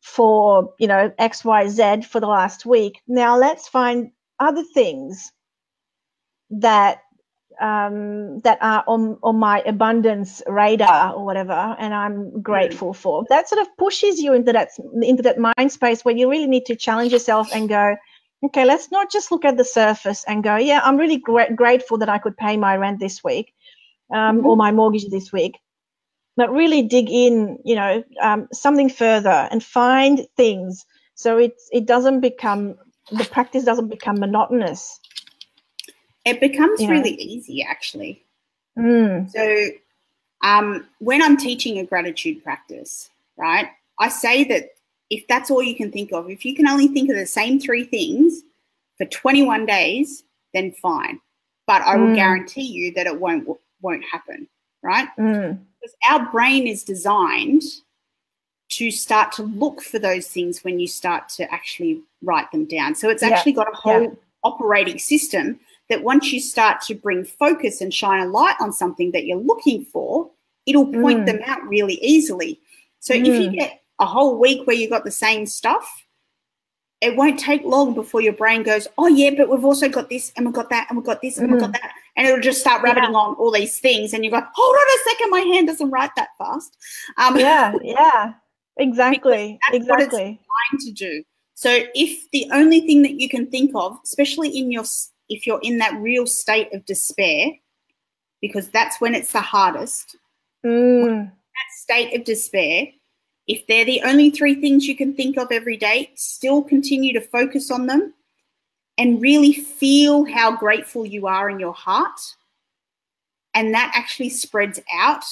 [0.02, 3.02] for, you know, XYZ for the last week.
[3.08, 5.32] Now let's find other things
[6.50, 7.02] that
[7.60, 13.24] um, that are on, on my abundance radar or whatever, and I'm grateful for.
[13.30, 14.70] That sort of pushes you into that
[15.02, 17.96] into that mind space where you really need to challenge yourself and go,
[18.44, 22.00] okay, let's not just look at the surface and go, yeah, I'm really gra- grateful
[22.00, 23.54] that I could pay my rent this week
[24.14, 25.60] um, or my mortgage this week.
[26.38, 31.86] But really dig in, you know, um, something further and find things so it it
[31.86, 32.76] doesn't become
[33.12, 35.00] the practice doesn't become monotonous.
[36.26, 36.94] it becomes you know.
[36.94, 38.24] really easy actually.
[38.78, 39.68] Mm, So
[40.44, 44.70] um, when I'm teaching a gratitude practice, right, I say that
[45.10, 47.60] if that's all you can think of, if you can only think of the same
[47.60, 48.42] three things
[48.98, 51.20] for 21 days, then fine.
[51.68, 52.16] But I will Mm.
[52.16, 53.48] guarantee you that it won't
[53.82, 54.48] won't happen,
[54.82, 55.08] right?
[55.20, 57.64] mm, Because our brain is designed
[58.70, 62.96] to start to look for those things when you start to actually write them down.
[62.96, 64.10] So it's Yeah, actually got a whole yeah.
[64.44, 69.12] operating system that once you start to bring focus and shine a light on something
[69.12, 70.30] that you're looking for,
[70.66, 71.26] it'll point Mm.
[71.26, 72.62] them out really easily.
[73.00, 73.56] So if you Mm.
[73.56, 76.06] get a whole week where you got the same stuff,
[77.02, 80.32] it won't take long before your brain goes, Oh yeah, but we've also got this
[80.36, 81.92] and we've got that and we've got this and we've got that.
[82.16, 85.10] And it'll just start rabbiting on all these things and you go, Hold on a
[85.10, 86.78] second, my hand doesn't write that fast.
[87.18, 88.34] Um yeah, yeah,
[88.78, 90.40] exactly, that's what it's- exactly.
[90.80, 91.24] to do.
[91.56, 94.84] So if the only thing that you can think of, especially in your
[95.30, 97.52] if you're in that real state of despair,
[98.42, 100.18] because that's when it's the hardest,
[100.66, 102.88] Mm, that state of despair,
[103.52, 107.20] if they're the only three things you can think of every day, still continue to
[107.20, 108.14] focus on them
[108.98, 112.18] and really feel how grateful you are in your heart.
[113.54, 115.26] And that actually spreads out.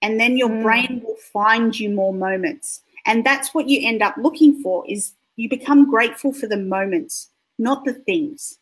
[0.00, 0.62] And then your Mm.
[0.62, 2.80] brain will find you more moments.
[3.04, 7.28] And that's what you end up looking for is you become grateful for the moments,
[7.58, 8.58] not the things.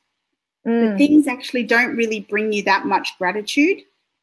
[0.65, 3.79] The mm, things actually don't really bring you that much gratitude.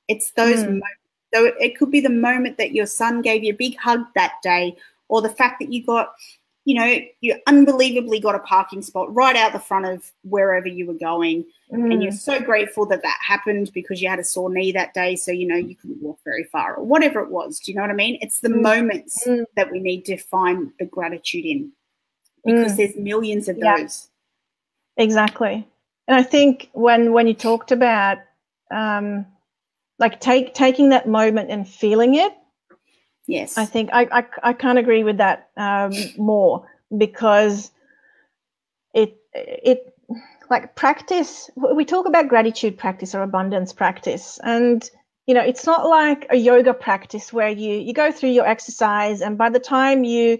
[0.10, 0.66] It's those Mm.
[0.66, 1.05] moments.
[1.36, 4.36] So it could be the moment that your son gave you a big hug that
[4.42, 4.78] day,
[5.10, 6.14] or the fact that you got,
[6.64, 10.88] you know, you unbelievably got a parking spot right out the front of wherever you
[10.88, 11.44] were going.
[11.72, 14.94] And you're mm, so grateful that that happened because you had a sore knee that
[14.94, 15.18] day.
[15.18, 17.60] So, you know, you couldn't walk very far or whatever it was.
[17.60, 18.18] Do you know what I mean?
[18.22, 18.62] It's the Mm.
[18.62, 19.44] moments Mm.
[19.58, 21.72] that we need to find the gratitude in
[22.46, 22.78] because Mm.
[22.78, 23.78] there's millions of Yeah.
[23.78, 24.10] those.
[24.96, 25.68] exactly.
[26.08, 28.20] And I think when when you talked about
[28.72, 29.26] um,
[30.00, 32.34] like take taking that moment and feeling it,
[33.28, 33.58] Yes.
[33.58, 37.72] I think I, I, I can't agree with that um, more because
[38.94, 39.94] it it
[40.50, 44.90] like practice we talk about gratitude practice or abundance practice and
[45.26, 49.22] you know it's not like a yoga practice where you you go through your exercise
[49.22, 50.38] and by the time you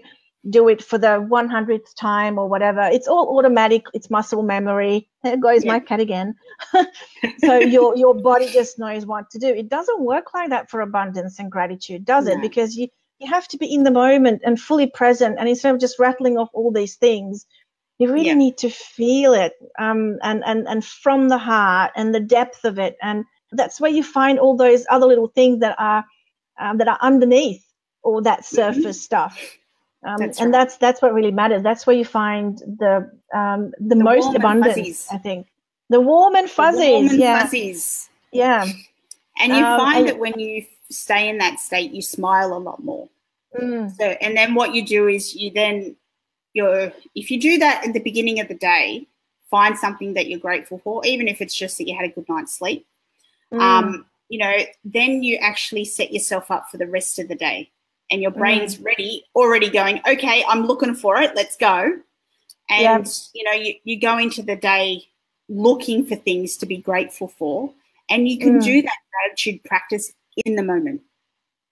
[0.50, 2.82] do it for the 100th time or whatever.
[2.82, 3.86] It's all automatic.
[3.94, 5.08] It's muscle memory.
[5.22, 6.34] There goes my cat again.
[7.38, 9.48] So your your body just knows what to do.
[9.48, 12.36] It doesn't work like that for abundance and gratitude does it?
[12.36, 12.42] No.
[12.42, 12.88] because you
[13.18, 15.38] you have to be in the moment and fully present.
[15.38, 17.46] And instead of just rattling off all these things
[17.98, 18.34] you really Yeah.
[18.34, 22.78] need to feel it um, and and and from the heart and the depth of
[22.78, 22.96] it.
[23.02, 26.04] And that's where you find all those other little things that are
[26.60, 27.64] um, that are underneath
[28.02, 29.56] all that surface stuff
[30.04, 30.16] um.
[30.18, 30.58] That's and right.
[30.64, 35.08] that's that's what really matters that's where you find the um, the, The most abundance
[35.12, 35.46] i think
[35.90, 38.08] the warm and The fuzzies warm and yeah fuzzies.
[38.32, 38.66] yeah
[39.40, 42.62] And you Um, find and- that when you stay in that state, you smile a
[42.68, 43.08] lot more.
[43.60, 45.96] Mm, So, and then what you do is you then
[46.54, 49.06] you're if you do that at the beginning of the day
[49.50, 52.28] find something that you're grateful for, even if it's just that you had a good
[52.28, 52.84] night's sleep.
[53.52, 53.60] Mm.
[53.60, 57.70] Um, you know, then you actually set yourself up for the rest of the day
[58.10, 61.98] and your brain's ready, already going, okay, I'm looking for it, let's go.
[62.70, 63.04] And, Yeah.
[63.34, 65.02] you know, you, you go into the day
[65.48, 67.72] looking for things to be grateful for,
[68.10, 68.64] and you can Mm.
[68.64, 70.12] do that gratitude practice
[70.44, 71.02] in the moment.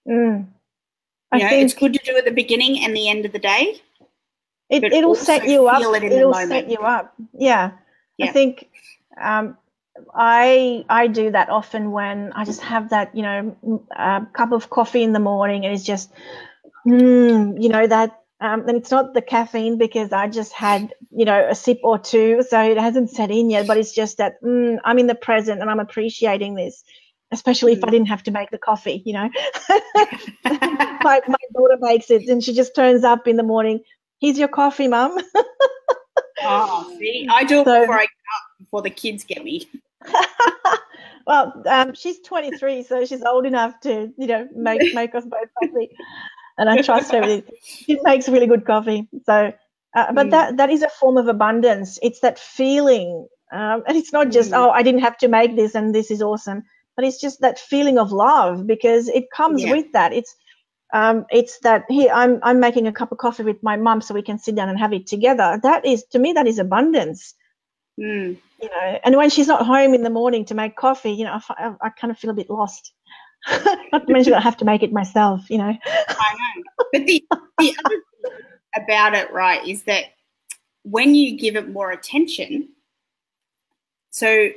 [0.09, 0.47] Mm.
[1.32, 3.32] I You know, think it's good to do at the beginning and the end of
[3.32, 3.80] the day.
[4.70, 5.80] It, it'll set you up.
[6.03, 7.14] it it'll set you up.
[7.32, 7.72] Yeah.
[8.16, 8.26] Yeah.
[8.26, 8.68] I think
[9.20, 9.57] um,
[10.14, 14.70] I I do that often when I just have that you know uh, cup of
[14.70, 16.12] coffee in the morning and it's just
[16.86, 21.24] mm, you know that um, and it's not the caffeine because I just had you
[21.24, 24.42] know a sip or two so it hasn't set in yet but it's just that
[24.42, 26.84] mm, I'm in the present and I'm appreciating this
[27.32, 27.92] especially if I Mm.
[27.92, 29.28] didn't have to make the coffee you know
[30.51, 33.80] my, my daughter makes it and she just turns up in the morning
[34.20, 35.18] here's your coffee mum
[36.42, 39.68] Oh, see, I do it So- before I get up, before the kids get me.
[41.26, 45.48] well, um, she's 23, so she's old enough to, you know, make make us both
[45.59, 45.90] coffee,
[46.59, 47.20] and I trust her.
[47.22, 47.46] with it.
[47.88, 49.09] She makes really good coffee.
[49.26, 49.52] So,
[49.96, 50.30] uh, but Mm.
[50.30, 51.98] that that is a form of abundance.
[52.02, 54.57] It's that feeling, um, and it's not just Mm.
[54.57, 56.64] oh, I didn't have to make this, and this is awesome.
[56.96, 59.70] But it's just that feeling of love because it comes Yeah.
[59.70, 60.12] with that.
[60.12, 60.34] It's
[60.94, 64.14] um, it's that here I'm I'm making a cup of coffee with my mum, so
[64.14, 65.61] we can sit down and have it together.
[65.62, 67.34] That is to me that is abundance
[67.99, 68.36] Mm.
[68.61, 71.38] you know and when she's not home in the morning to make coffee you know
[71.49, 72.92] i, I, I kind of feel a bit lost
[73.92, 75.72] not to mention i have to make it myself you know
[76.24, 76.62] I know.
[76.92, 77.24] But the,
[77.59, 78.32] the other thing
[78.76, 80.05] about it, right, is that
[80.82, 82.68] when you give it more attention,
[84.11, 84.49] so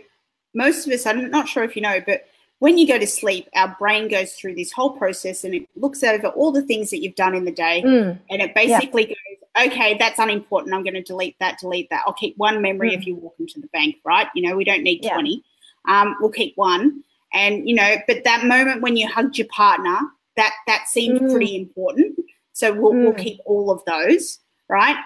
[0.53, 2.25] most of us, I'm not sure if you know, but
[2.59, 6.03] when you go to sleep, our brain goes through this whole process and it looks
[6.03, 9.15] over all the things that you've done in the day Mm, and it basically goes,
[9.66, 10.74] okay, that's unimportant.
[10.74, 12.03] I'm going to delete that, delete that.
[12.05, 14.28] I'll keep one memory if you walk into the bank, right?
[14.36, 15.14] You know, we don't need Yeah.
[15.14, 15.43] 20.
[15.88, 17.03] Um, we'll keep one.
[17.34, 19.97] And, you know, but that moment when you hugged your partner,
[20.36, 21.32] that that seemed Mm.
[21.32, 22.18] pretty important.
[22.53, 23.24] So we'll, we'll Mm.
[23.24, 24.39] keep all of those,
[24.70, 24.97] right?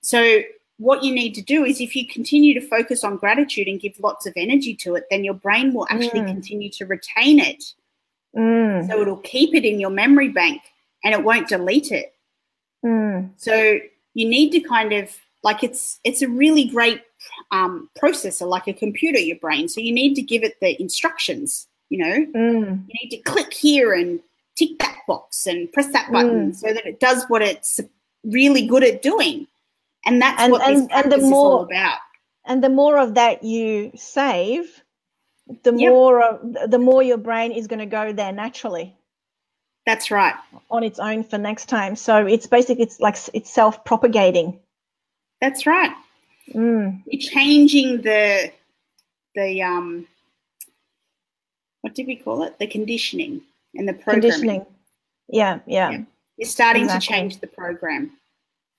[0.00, 0.40] So
[0.78, 3.98] what you need to do is if you continue to focus on gratitude and give
[4.00, 6.28] lots of energy to it, then your brain will actually Mm.
[6.28, 7.74] continue to retain it.
[8.36, 10.62] mm, So it'll keep it in your memory bank
[11.04, 12.14] and it won't delete it.
[12.84, 13.78] mm, So
[14.14, 17.02] you need to kind of like it's it's a really great
[17.50, 19.68] um, processor, like a computer, your brain.
[19.68, 21.66] So you need to give it the instructions.
[21.88, 24.20] You know, mm, you need to click here and
[24.56, 26.56] tick that box and press that button Mm.
[26.56, 27.80] so that it does what it's
[28.24, 29.46] really good at doing.
[30.04, 31.98] And that's And- what this and- and the practice is all about.
[32.46, 34.82] and the more of that you save
[35.64, 35.90] the Yep.
[35.90, 38.94] more of, the more your brain is going to go there naturally
[39.86, 40.34] That's right.
[40.70, 44.58] on its own for next time so it's basically it's like it's self-propagating
[45.40, 45.90] That's right.
[46.54, 48.52] mm, You're changing the
[49.34, 50.06] the um
[51.82, 52.58] what did we call it?
[52.58, 53.40] The conditioning
[53.74, 54.22] and the programming.
[54.30, 54.66] conditioning
[55.28, 56.02] yeah yeah, Yeah.
[56.36, 57.06] You're starting Exactly.
[57.06, 58.12] to change the program.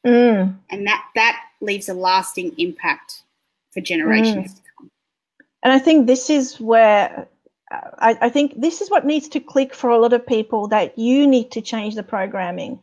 [0.06, 0.56] Mm.
[0.72, 3.22] and that that leaves a lasting impact
[3.72, 4.90] for generations to come.
[5.64, 7.28] And I think this is where
[7.72, 10.98] I, I think this is what needs to click for a lot of people that
[10.98, 12.80] you need to change the programming,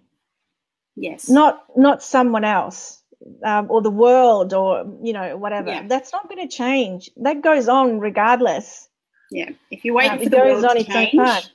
[0.97, 1.29] Yes.
[1.29, 3.03] not not someone else
[3.45, 5.69] um, or the world or you know whatever.
[5.71, 5.87] Yeah.
[5.87, 7.11] That's not going to change.
[7.19, 8.89] That goes on regardless.
[9.31, 9.51] yeah.
[9.71, 11.51] If you wait Um, for it the goes world on to change,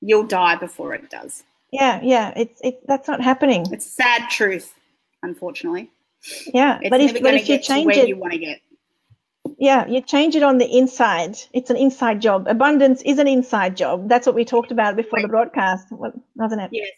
[0.00, 1.44] you'll die before it does.
[1.72, 2.32] Yeah, yeah.
[2.36, 2.80] It's it.
[2.86, 3.66] That's not happening.
[3.70, 4.72] It's sad truth,
[5.22, 5.90] unfortunately.
[6.52, 8.60] Yeah, It's but if but if you change it, you want to get.
[9.60, 11.36] Yeah, you change it on the inside.
[11.52, 12.46] It's an inside job.
[12.48, 14.08] Abundance is an inside job.
[14.08, 16.70] That's what we talked about before the broadcast, wasn't it?
[16.72, 16.88] Yes.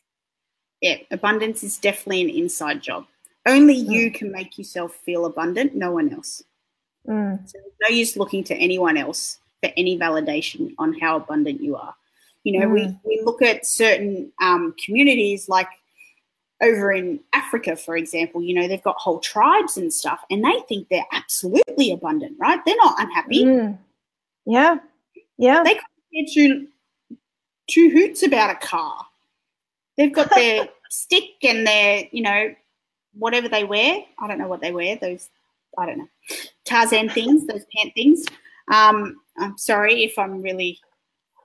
[0.81, 0.97] Yeah.
[1.11, 3.07] Abundance is definitely an inside job.
[3.47, 3.91] Only Mm.
[3.91, 6.45] you can make yourself feel abundant, no one else.
[7.09, 11.75] Mm, So no use looking to anyone else for any validation on how abundant you
[11.75, 11.97] are.
[12.45, 12.73] You know, Mm.
[12.73, 15.69] we, we look at certain um, communities like
[16.63, 20.61] over in Africa, for example, you know, they've got whole tribes and stuff, and they
[20.69, 22.61] think they're absolutely abundant, right?
[22.65, 23.45] They're not unhappy.
[23.45, 23.79] mm.
[24.45, 24.77] Yeah,
[25.39, 25.63] yeah.
[25.65, 26.69] They care two,
[27.69, 29.07] two hoots about a car.
[29.97, 32.55] They've got their stick and their, you know,
[33.15, 34.03] whatever they wear.
[34.19, 34.97] I don't know what they wear.
[34.97, 35.29] Those,
[35.79, 36.09] I don't know,
[36.65, 38.27] Tarzan things, those pant things.
[38.73, 40.79] Um, I'm sorry if I'm really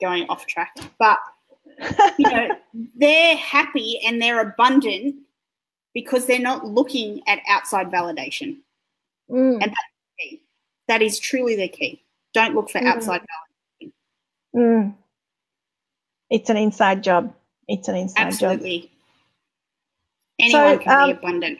[0.01, 1.19] going off track, but
[2.17, 2.49] you know,
[2.95, 5.15] they're happy and they're abundant
[5.93, 8.57] because they're not looking at outside validation.
[9.29, 10.41] Mm, And that's key.
[10.87, 12.03] That is truly the key.
[12.33, 12.87] Don't look for Mm.
[12.87, 13.21] outside
[14.55, 14.95] mm.
[16.29, 17.33] It's an inside job.
[17.67, 18.27] It's an inside job.
[18.27, 18.91] Absolutely.
[20.39, 21.59] Anyone can um, be abundant.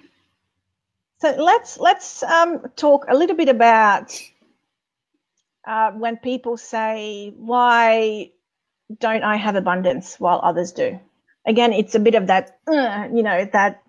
[1.19, 4.21] So let's let's um, talk a little bit about
[5.65, 8.31] uh, when people say, "Why
[8.99, 10.99] don't I have abundance while others do?"
[11.45, 13.81] Again, it's a bit of that, uh, you know, that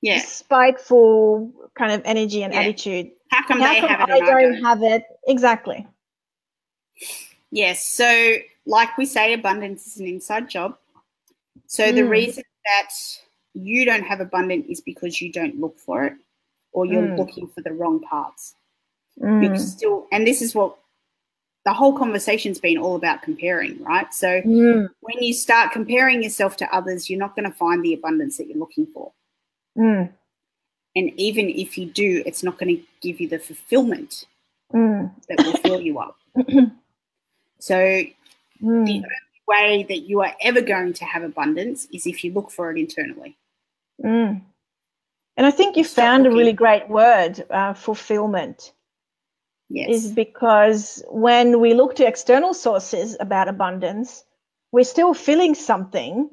[0.00, 0.20] Yeah.
[0.20, 2.60] spiteful kind of energy and Yeah.
[2.60, 3.10] attitude.
[3.30, 4.64] How come How they come have it I don't don't?
[4.64, 5.04] have it?
[5.26, 5.86] Exactly.
[7.50, 7.84] Yes.
[7.84, 8.36] So,
[8.66, 10.78] like we say, abundance is an inside job.
[11.66, 12.10] So, the Mm.
[12.10, 12.90] reason that
[13.54, 16.14] you don't have abundance is because you don't look for it
[16.72, 17.18] or you're Mm.
[17.18, 18.54] looking for the wrong parts.
[19.20, 19.42] Mm.
[19.42, 20.78] You're still, and this is what
[21.70, 24.12] the whole conversation's been all about comparing, right?
[24.12, 24.88] So, Mm.
[25.02, 28.48] when you start comparing yourself to others, you're not going to find the abundance that
[28.48, 29.12] you're looking for.
[29.78, 30.12] Mm.
[30.96, 34.26] And even if you do, it's not going to give you the fulfillment
[34.74, 35.12] Mm.
[35.28, 36.16] that will fill you up.
[37.60, 38.86] So, Mm.
[38.86, 42.50] the only way that you are ever going to have abundance is if you look
[42.50, 43.36] for it internally.
[44.02, 44.42] Mm.
[45.36, 48.72] And I think you Stop found a really great word, uh, fulfillment,
[49.70, 49.92] Yes.
[49.92, 54.24] is because when we look to external sources about abundance,
[54.72, 56.30] we're still feeling something,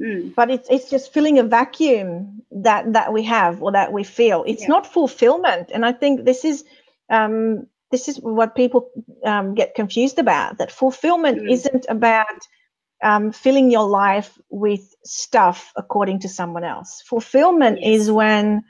[0.00, 4.04] Mm, but it's it's just filling a vacuum that that we have or that we
[4.04, 4.44] feel.
[4.46, 4.68] It's Yeah.
[4.68, 6.64] not fulfillment, and I think this is
[7.10, 8.90] um, this is what people
[9.24, 10.58] um, get confused about.
[10.58, 11.48] That fulfillment Mm.
[11.48, 12.40] isn't about
[13.02, 17.02] um, filling your life with stuff according to someone else.
[17.06, 17.82] Fulfillment Yes.
[17.82, 18.64] is when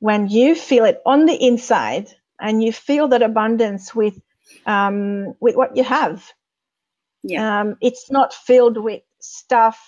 [0.00, 2.08] when you feel it on the inside
[2.40, 4.20] and you feel that abundance with
[4.66, 6.32] um, with what you have.
[7.22, 7.60] yeah.
[7.60, 9.78] Um, it's not filled with stuff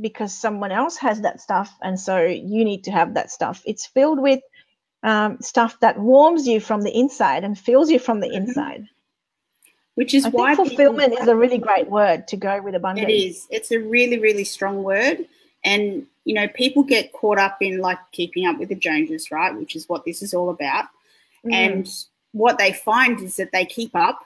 [0.00, 3.62] because someone else has that stuff, and so you need to have that stuff.
[3.64, 4.40] It's filled with
[5.02, 8.36] um, stuff that warms you from the inside and fills you from the Mhm.
[8.36, 8.88] inside.
[9.96, 12.74] Which is I why think people- fulfillment is a really great word to go with
[12.74, 13.08] abundance.
[13.08, 13.46] It is.
[13.50, 15.26] It's a really, really strong word.
[15.62, 19.54] And, you know, people get caught up in like keeping up with the Joneses, right?
[19.56, 20.86] Which is what this is all about.
[21.44, 21.52] Mm.
[21.52, 21.90] And
[22.32, 24.24] what they find is that they keep up,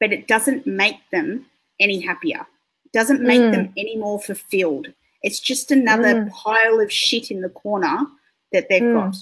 [0.00, 1.46] but it doesn't make them
[1.80, 2.46] any happier.
[2.84, 3.52] It doesn't make Mm.
[3.52, 4.92] them any more fulfilled.
[5.22, 6.30] It's just another Mm.
[6.30, 8.06] pile of shit in the corner
[8.52, 8.92] that they've Mm.
[8.92, 9.16] got.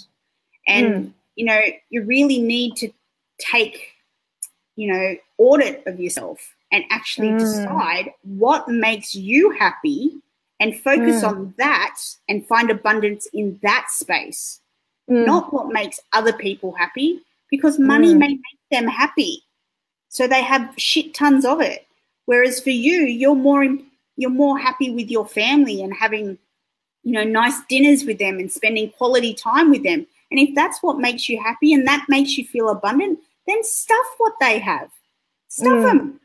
[0.67, 1.61] And, you know,
[1.91, 2.93] you really need to
[3.39, 3.93] take,
[4.77, 7.39] you know, audit of yourself and actually Mm.
[7.39, 10.21] decide what makes you happy
[10.61, 11.29] and focus Mm.
[11.29, 11.99] on that
[12.29, 14.61] and find abundance in that space
[15.11, 15.27] Mm.
[15.27, 18.19] not what makes other people happy because money Mm.
[18.19, 19.43] may make them happy
[20.09, 21.87] so they have shit tons of it
[22.25, 23.85] whereas for you you're more in,
[24.17, 26.39] you're more happy with your family and having
[27.03, 30.83] you know nice dinners with them and spending quality time with them and if that's
[30.83, 34.89] what makes you happy and that makes you feel abundant then stuff what they have
[35.49, 35.83] stuff Mm.
[35.83, 36.21] them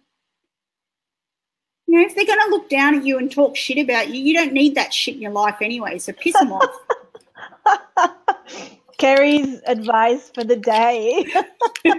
[1.88, 4.22] you know if they're going to look down at you and talk shit about you
[4.22, 6.70] you don't need that shit in your life anyway so piss them off
[8.98, 11.26] Kerry's advice for the day.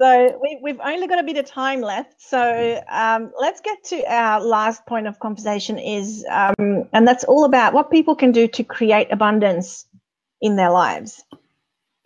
[0.00, 2.20] so we, we've only got a bit of time left.
[2.20, 7.44] So um, let's get to our last point of conversation is, um, and that's all
[7.44, 9.86] about what people can do to create abundance
[10.40, 11.22] in their lives.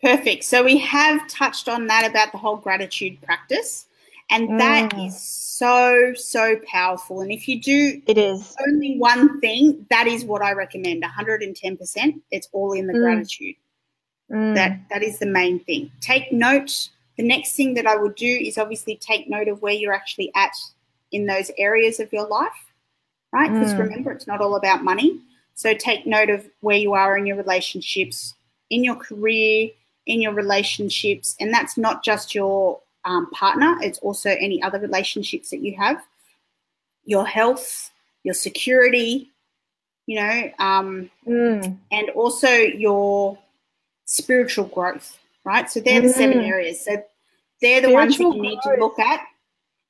[0.02, 0.44] Perfect.
[0.44, 3.86] So we have touched on that about the whole gratitude practice,
[4.30, 5.06] and that Mm.
[5.06, 7.20] is so, so powerful.
[7.20, 8.54] And if you do It is.
[8.66, 12.22] only one thing, that is what I recommend 110%.
[12.30, 13.00] It's all in the Mm.
[13.00, 13.56] gratitude.
[14.30, 15.90] Mm, That That is the main thing.
[16.00, 16.90] Take note.
[17.16, 20.32] The next thing that I would do is obviously take note of where you're actually
[20.34, 20.52] at
[21.12, 22.72] in those areas of your life,
[23.32, 23.52] right?
[23.52, 23.78] Because Mm.
[23.78, 25.20] remember, it's not all about money.
[25.54, 28.34] So take note of where you are in your relationships,
[28.70, 29.70] in your career,
[30.06, 31.36] in your relationships.
[31.38, 36.02] And that's not just your um, partner, it's also any other relationships that you have,
[37.04, 37.90] your health,
[38.22, 39.30] your security,
[40.06, 43.38] you know, um, mm, and also your
[44.06, 45.70] spiritual growth, right?
[45.70, 46.48] So they're the seven Mm.
[46.48, 46.84] areas.
[46.84, 47.02] So
[47.60, 49.26] they're the ones that you need to look at.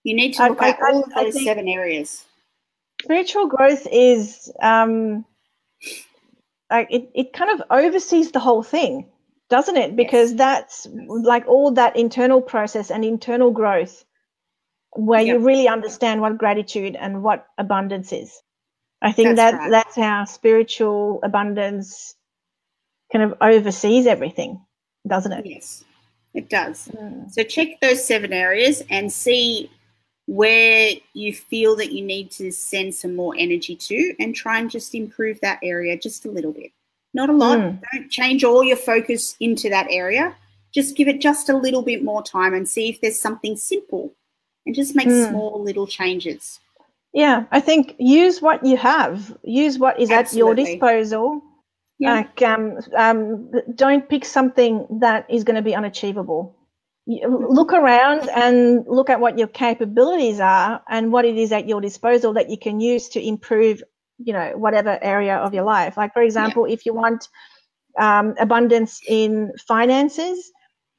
[0.05, 2.25] You need to look I- at all of I- I those seven areas.
[3.03, 5.25] spiritual growth is um,
[6.71, 9.07] like it, it kind of oversees the whole thing
[9.55, 10.87] doesn't it because that's
[11.31, 14.05] like all that internal process and internal growth
[14.97, 18.43] where you really understand what gratitude and what abundance is
[19.03, 19.71] i think That's that right.
[19.71, 22.15] that's how spiritual abundance
[23.13, 24.61] kind of oversees everything
[25.07, 25.85] doesn't it Yes,
[26.35, 26.89] it does.
[26.89, 27.31] Mm.
[27.33, 29.71] So check those seven areas and see
[30.27, 34.71] where you feel that you need to send some more energy to and try and
[34.71, 36.73] just improve that area just a little bit.
[37.15, 37.59] Not a lot.
[37.59, 37.81] Mm.
[37.93, 40.35] Don't change all your focus into that area.
[40.75, 44.13] Just give it just a little bit more time and see if there's something simple
[44.67, 45.29] and just make Mm.
[45.31, 46.61] small little changes.
[47.17, 51.41] yeah i think use what you have use what is at your disposal
[51.99, 52.15] Yeah.
[52.17, 52.65] Like, um,
[52.97, 56.43] um, don't pick something that is going to be unachievable.
[57.07, 61.81] Look around and look at what your capabilities are and what it is at your
[61.81, 63.77] disposal that you can use to improve,
[64.19, 65.97] you know, whatever area of your life.
[65.97, 66.75] Like, for example, yeah.
[66.75, 67.29] if you want
[67.99, 70.51] um, abundance in finances,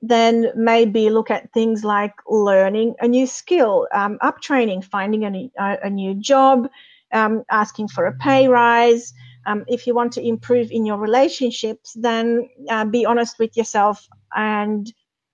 [0.02, 5.30] then maybe look at things like learning a new skill, um, up training, finding a
[5.30, 6.70] new, a new job,
[7.12, 9.14] um, asking for a pay rise.
[9.48, 14.08] Um, if you want to improve in your relationships, then uh, be honest with yourself
[14.36, 14.92] and,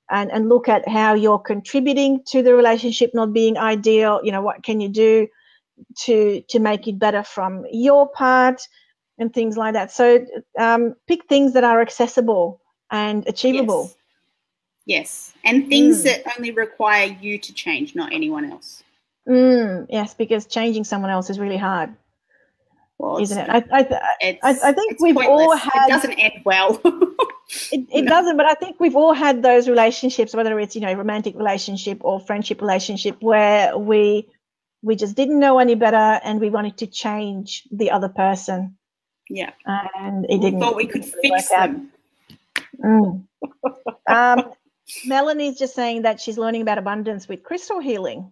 [0.10, 4.20] and and look at how you're contributing to the relationship not being ideal.
[4.24, 5.28] You know, what can you do
[6.06, 8.62] to to make it better from your part
[9.18, 9.92] and things like that.
[9.92, 10.26] So
[10.60, 13.84] um, pick things that are accessible and achievable.
[13.84, 13.96] Yes.
[14.86, 16.04] Yes, and things mm.
[16.06, 18.84] that only require you to change, not anyone else.
[19.30, 21.94] Mm, yes, because changing someone else is really hard,
[22.98, 23.48] well, isn't it?
[23.48, 25.40] I, I, I, I think we've pointless.
[25.40, 25.88] all had.
[25.88, 26.82] It doesn't end well.
[27.72, 30.94] it it doesn't, but I think we've all had those relationships, whether it's you know
[30.94, 34.28] romantic relationship or friendship relationship, where we
[34.82, 38.78] we just didn't know any better and we wanted to change the other person.
[39.30, 40.60] Yeah, and it didn't.
[40.60, 41.92] We thought we could fix them.
[42.84, 43.26] Mm.
[44.08, 44.52] um,
[45.06, 48.32] Melanie's just saying that she's learning about abundance with crystal healing.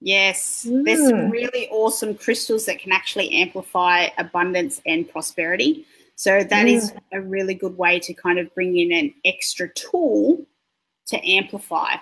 [0.00, 0.84] Yes, mm.
[0.84, 5.86] there's some really awesome crystals that can actually amplify abundance and prosperity.
[6.14, 6.74] So that mm.
[6.74, 10.44] is a really good way to kind of bring in an extra tool
[11.06, 11.96] to amplify.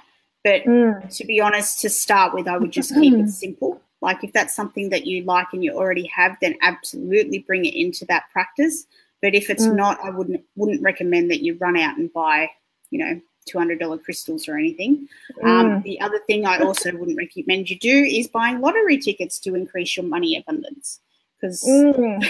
[0.45, 1.17] But mm.
[1.17, 3.81] to be honest, to start with, I would just keep it simple.
[4.03, 7.75] Like if that's something that you like and you already have, then absolutely bring it
[7.75, 8.87] into that practice.
[9.23, 9.75] But if it's mm.
[9.75, 12.51] not, I wouldn't wouldn't recommend that you run out and buy
[12.95, 13.21] you know,
[13.53, 15.09] $200 crystals or anything.
[15.43, 15.77] Um, mm.
[15.77, 19.57] Um, the other thing I also wouldn't recommend you do is buying lottery tickets to
[19.57, 21.01] increase your money abundance.
[21.37, 22.25] Because mm.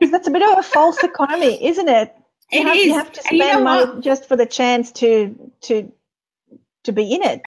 [0.10, 2.14] that's a bit of a false economy, isn't it?
[2.50, 2.84] You, it have, is.
[2.86, 5.92] you have to spend you know money just for the chance to to
[6.86, 7.42] to be in it.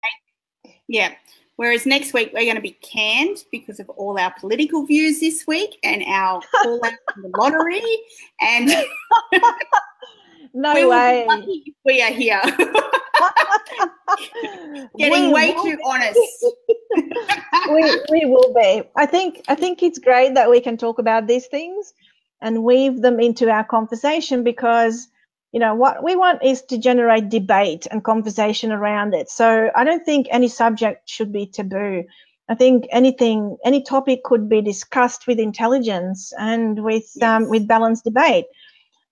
[0.87, 1.13] Yeah.
[1.55, 5.45] Whereas next week we're going to be canned because of all our political views this
[5.45, 7.81] week and our call out from the lottery
[8.39, 8.71] and
[10.53, 11.27] No we way.
[11.85, 12.41] we are here.
[14.97, 16.19] Getting we way too honest.
[17.69, 18.81] we, we will be.
[18.95, 21.93] I think I think it's great that we can talk about these things
[22.41, 25.07] and weave them into our conversation because
[25.51, 29.29] you know what we want is to generate debate and conversation around it.
[29.29, 32.03] So I don't think any subject should be taboo.
[32.49, 37.23] I think anything, any topic could be discussed with intelligence and with yes.
[37.23, 38.45] um, with balanced debate.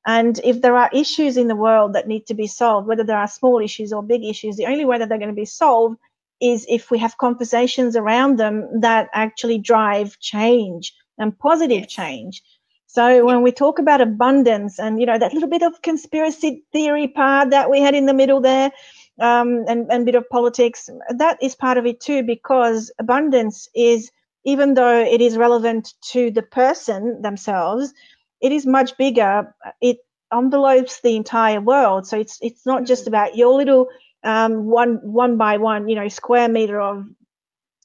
[0.08, 3.18] And if there are issues in the world that need to be solved, whether there
[3.18, 5.98] are small issues or big issues, the only way that they're going to be solved
[6.40, 12.42] is if we have conversations around them that actually drive change and positive change.
[12.88, 17.08] So when we talk about abundance and you know that little bit of conspiracy theory
[17.08, 18.72] part that we had in the middle there,
[19.20, 24.12] um, and and bit of politics, that is part of it too because abundance is
[24.46, 27.94] even though it is relevant to the person themselves,
[28.40, 29.54] it is much bigger.
[29.82, 29.98] It
[30.34, 32.08] envelopes the entire world.
[32.08, 33.10] So it's it's not just mm-hmm.
[33.10, 33.88] about your little
[34.24, 37.06] um, one one by one, you know, square meter of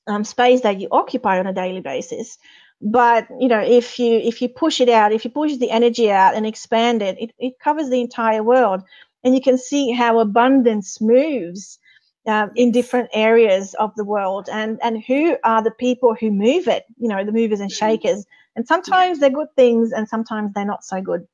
[0.07, 2.39] um, space that you occupy on a daily basis.
[2.83, 6.11] But you know, if you if you push it out, if you push the energy
[6.11, 8.83] out and expand it, it, it covers the entire world,
[9.23, 11.79] and you can see how abundance moves.
[12.25, 16.69] Uh, in different areas of the world and and who are the people who move
[16.69, 17.97] it you know the movers and mm-hmm.
[17.97, 18.25] shakers
[18.57, 21.27] and sometimes they're good things and sometimes they're not so good.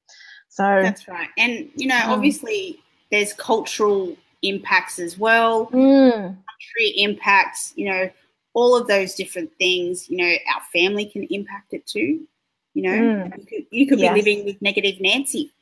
[0.49, 1.29] So that's right.
[1.37, 2.81] And, you know, um, obviously
[3.11, 6.13] there's cultural impacts as well, mm.
[6.13, 8.11] country impacts, you know,
[8.59, 10.11] all of those different things.
[10.11, 12.27] You know, our family can impact it too.
[12.75, 13.39] You know, mm.
[13.39, 14.13] you could, you could yes.
[14.13, 15.53] be living with negative Nancy,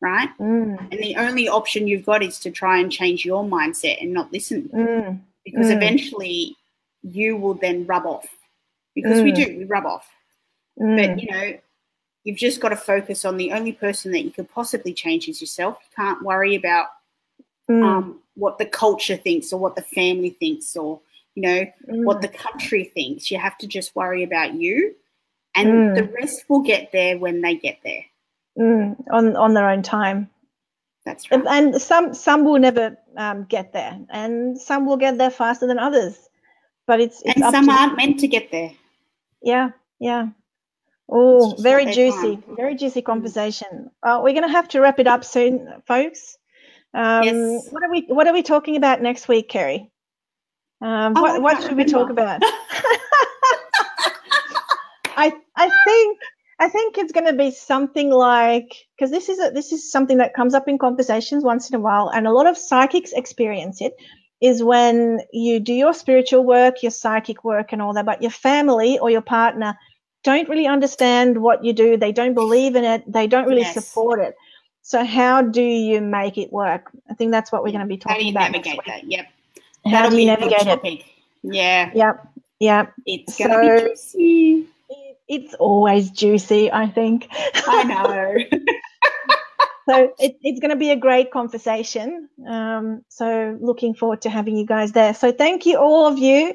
[0.00, 0.28] right?
[0.38, 0.78] Mm.
[0.92, 4.32] And the only option you've got is to try and change your mindset and not
[4.32, 4.70] listen.
[4.72, 5.20] Mm.
[5.44, 5.76] Because mm.
[5.76, 6.56] eventually
[7.02, 8.28] you will then rub off.
[8.94, 9.36] Because we mm.
[9.36, 10.08] do, we rub off.
[10.80, 10.96] Mm.
[10.96, 11.58] But you know,
[12.22, 15.40] you've just got to focus on the only person that you could possibly change is
[15.40, 15.78] yourself.
[15.82, 16.86] You can't worry about
[17.68, 21.00] um, what the culture thinks or what the family thinks or
[21.36, 22.04] you know mm.
[22.04, 23.30] what the country thinks.
[23.30, 24.94] You have to just worry about you,
[25.54, 25.94] and mm.
[25.94, 28.04] the rest will get there when they get there
[28.58, 28.96] mm.
[29.12, 30.28] on on their own time.
[31.04, 31.44] That's right.
[31.48, 35.78] And some some will never um, get there, and some will get there faster than
[35.78, 36.18] others.
[36.86, 38.72] But it's, it's and some aren't meant to get there.
[39.42, 39.70] Yeah,
[40.00, 40.28] yeah.
[41.08, 43.90] Oh, very juicy, very juicy conversation.
[44.02, 46.36] Uh, we're going to have to wrap it up soon, folks.
[46.94, 47.68] Um, yes.
[47.70, 49.90] What are we What are we talking about next week, Kerry?
[50.80, 52.40] Um, oh, what What should we talk about?
[55.18, 56.18] I I think
[56.58, 60.18] I think it's going to be something like because this is a, this is something
[60.18, 63.80] that comes up in conversations once in a while, and a lot of psychics experience
[63.80, 63.94] it.
[64.42, 68.30] Is when you do your spiritual work, your psychic work, and all that, but your
[68.30, 69.78] family or your partner
[70.24, 71.96] don't really understand what you do.
[71.96, 73.10] They don't believe in it.
[73.10, 73.72] They don't really yes.
[73.72, 74.34] support it.
[74.82, 76.90] So how do you make it work?
[77.10, 78.42] I think that's what we're going to be talking about.
[78.42, 79.10] How do you navigate that?
[79.10, 79.26] Yep.
[79.86, 81.04] How That'll do you navigate it?
[81.42, 81.90] Yeah.
[81.94, 82.28] Yep.
[82.60, 82.92] Yep.
[83.06, 84.66] It's going to so, be juicy
[85.28, 87.28] it's always juicy, I think.
[87.30, 88.36] I know.
[89.88, 92.28] so it, it's going to be a great conversation.
[92.46, 95.14] Um, so looking forward to having you guys there.
[95.14, 96.54] So thank you all of you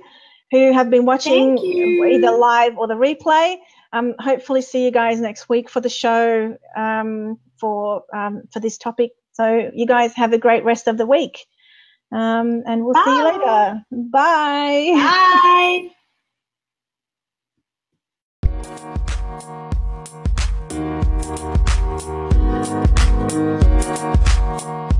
[0.52, 3.58] who have been watching either live or the replay.
[3.94, 8.78] Um, hopefully see you guys next week for the show um, for um, for this
[8.78, 9.12] topic.
[9.34, 11.46] So you guys have a great rest of the week.
[12.12, 13.04] Um, and we'll Bye.
[13.06, 13.86] see you later.
[13.92, 14.92] Bye.
[14.96, 15.90] Bye.
[24.62, 24.91] You.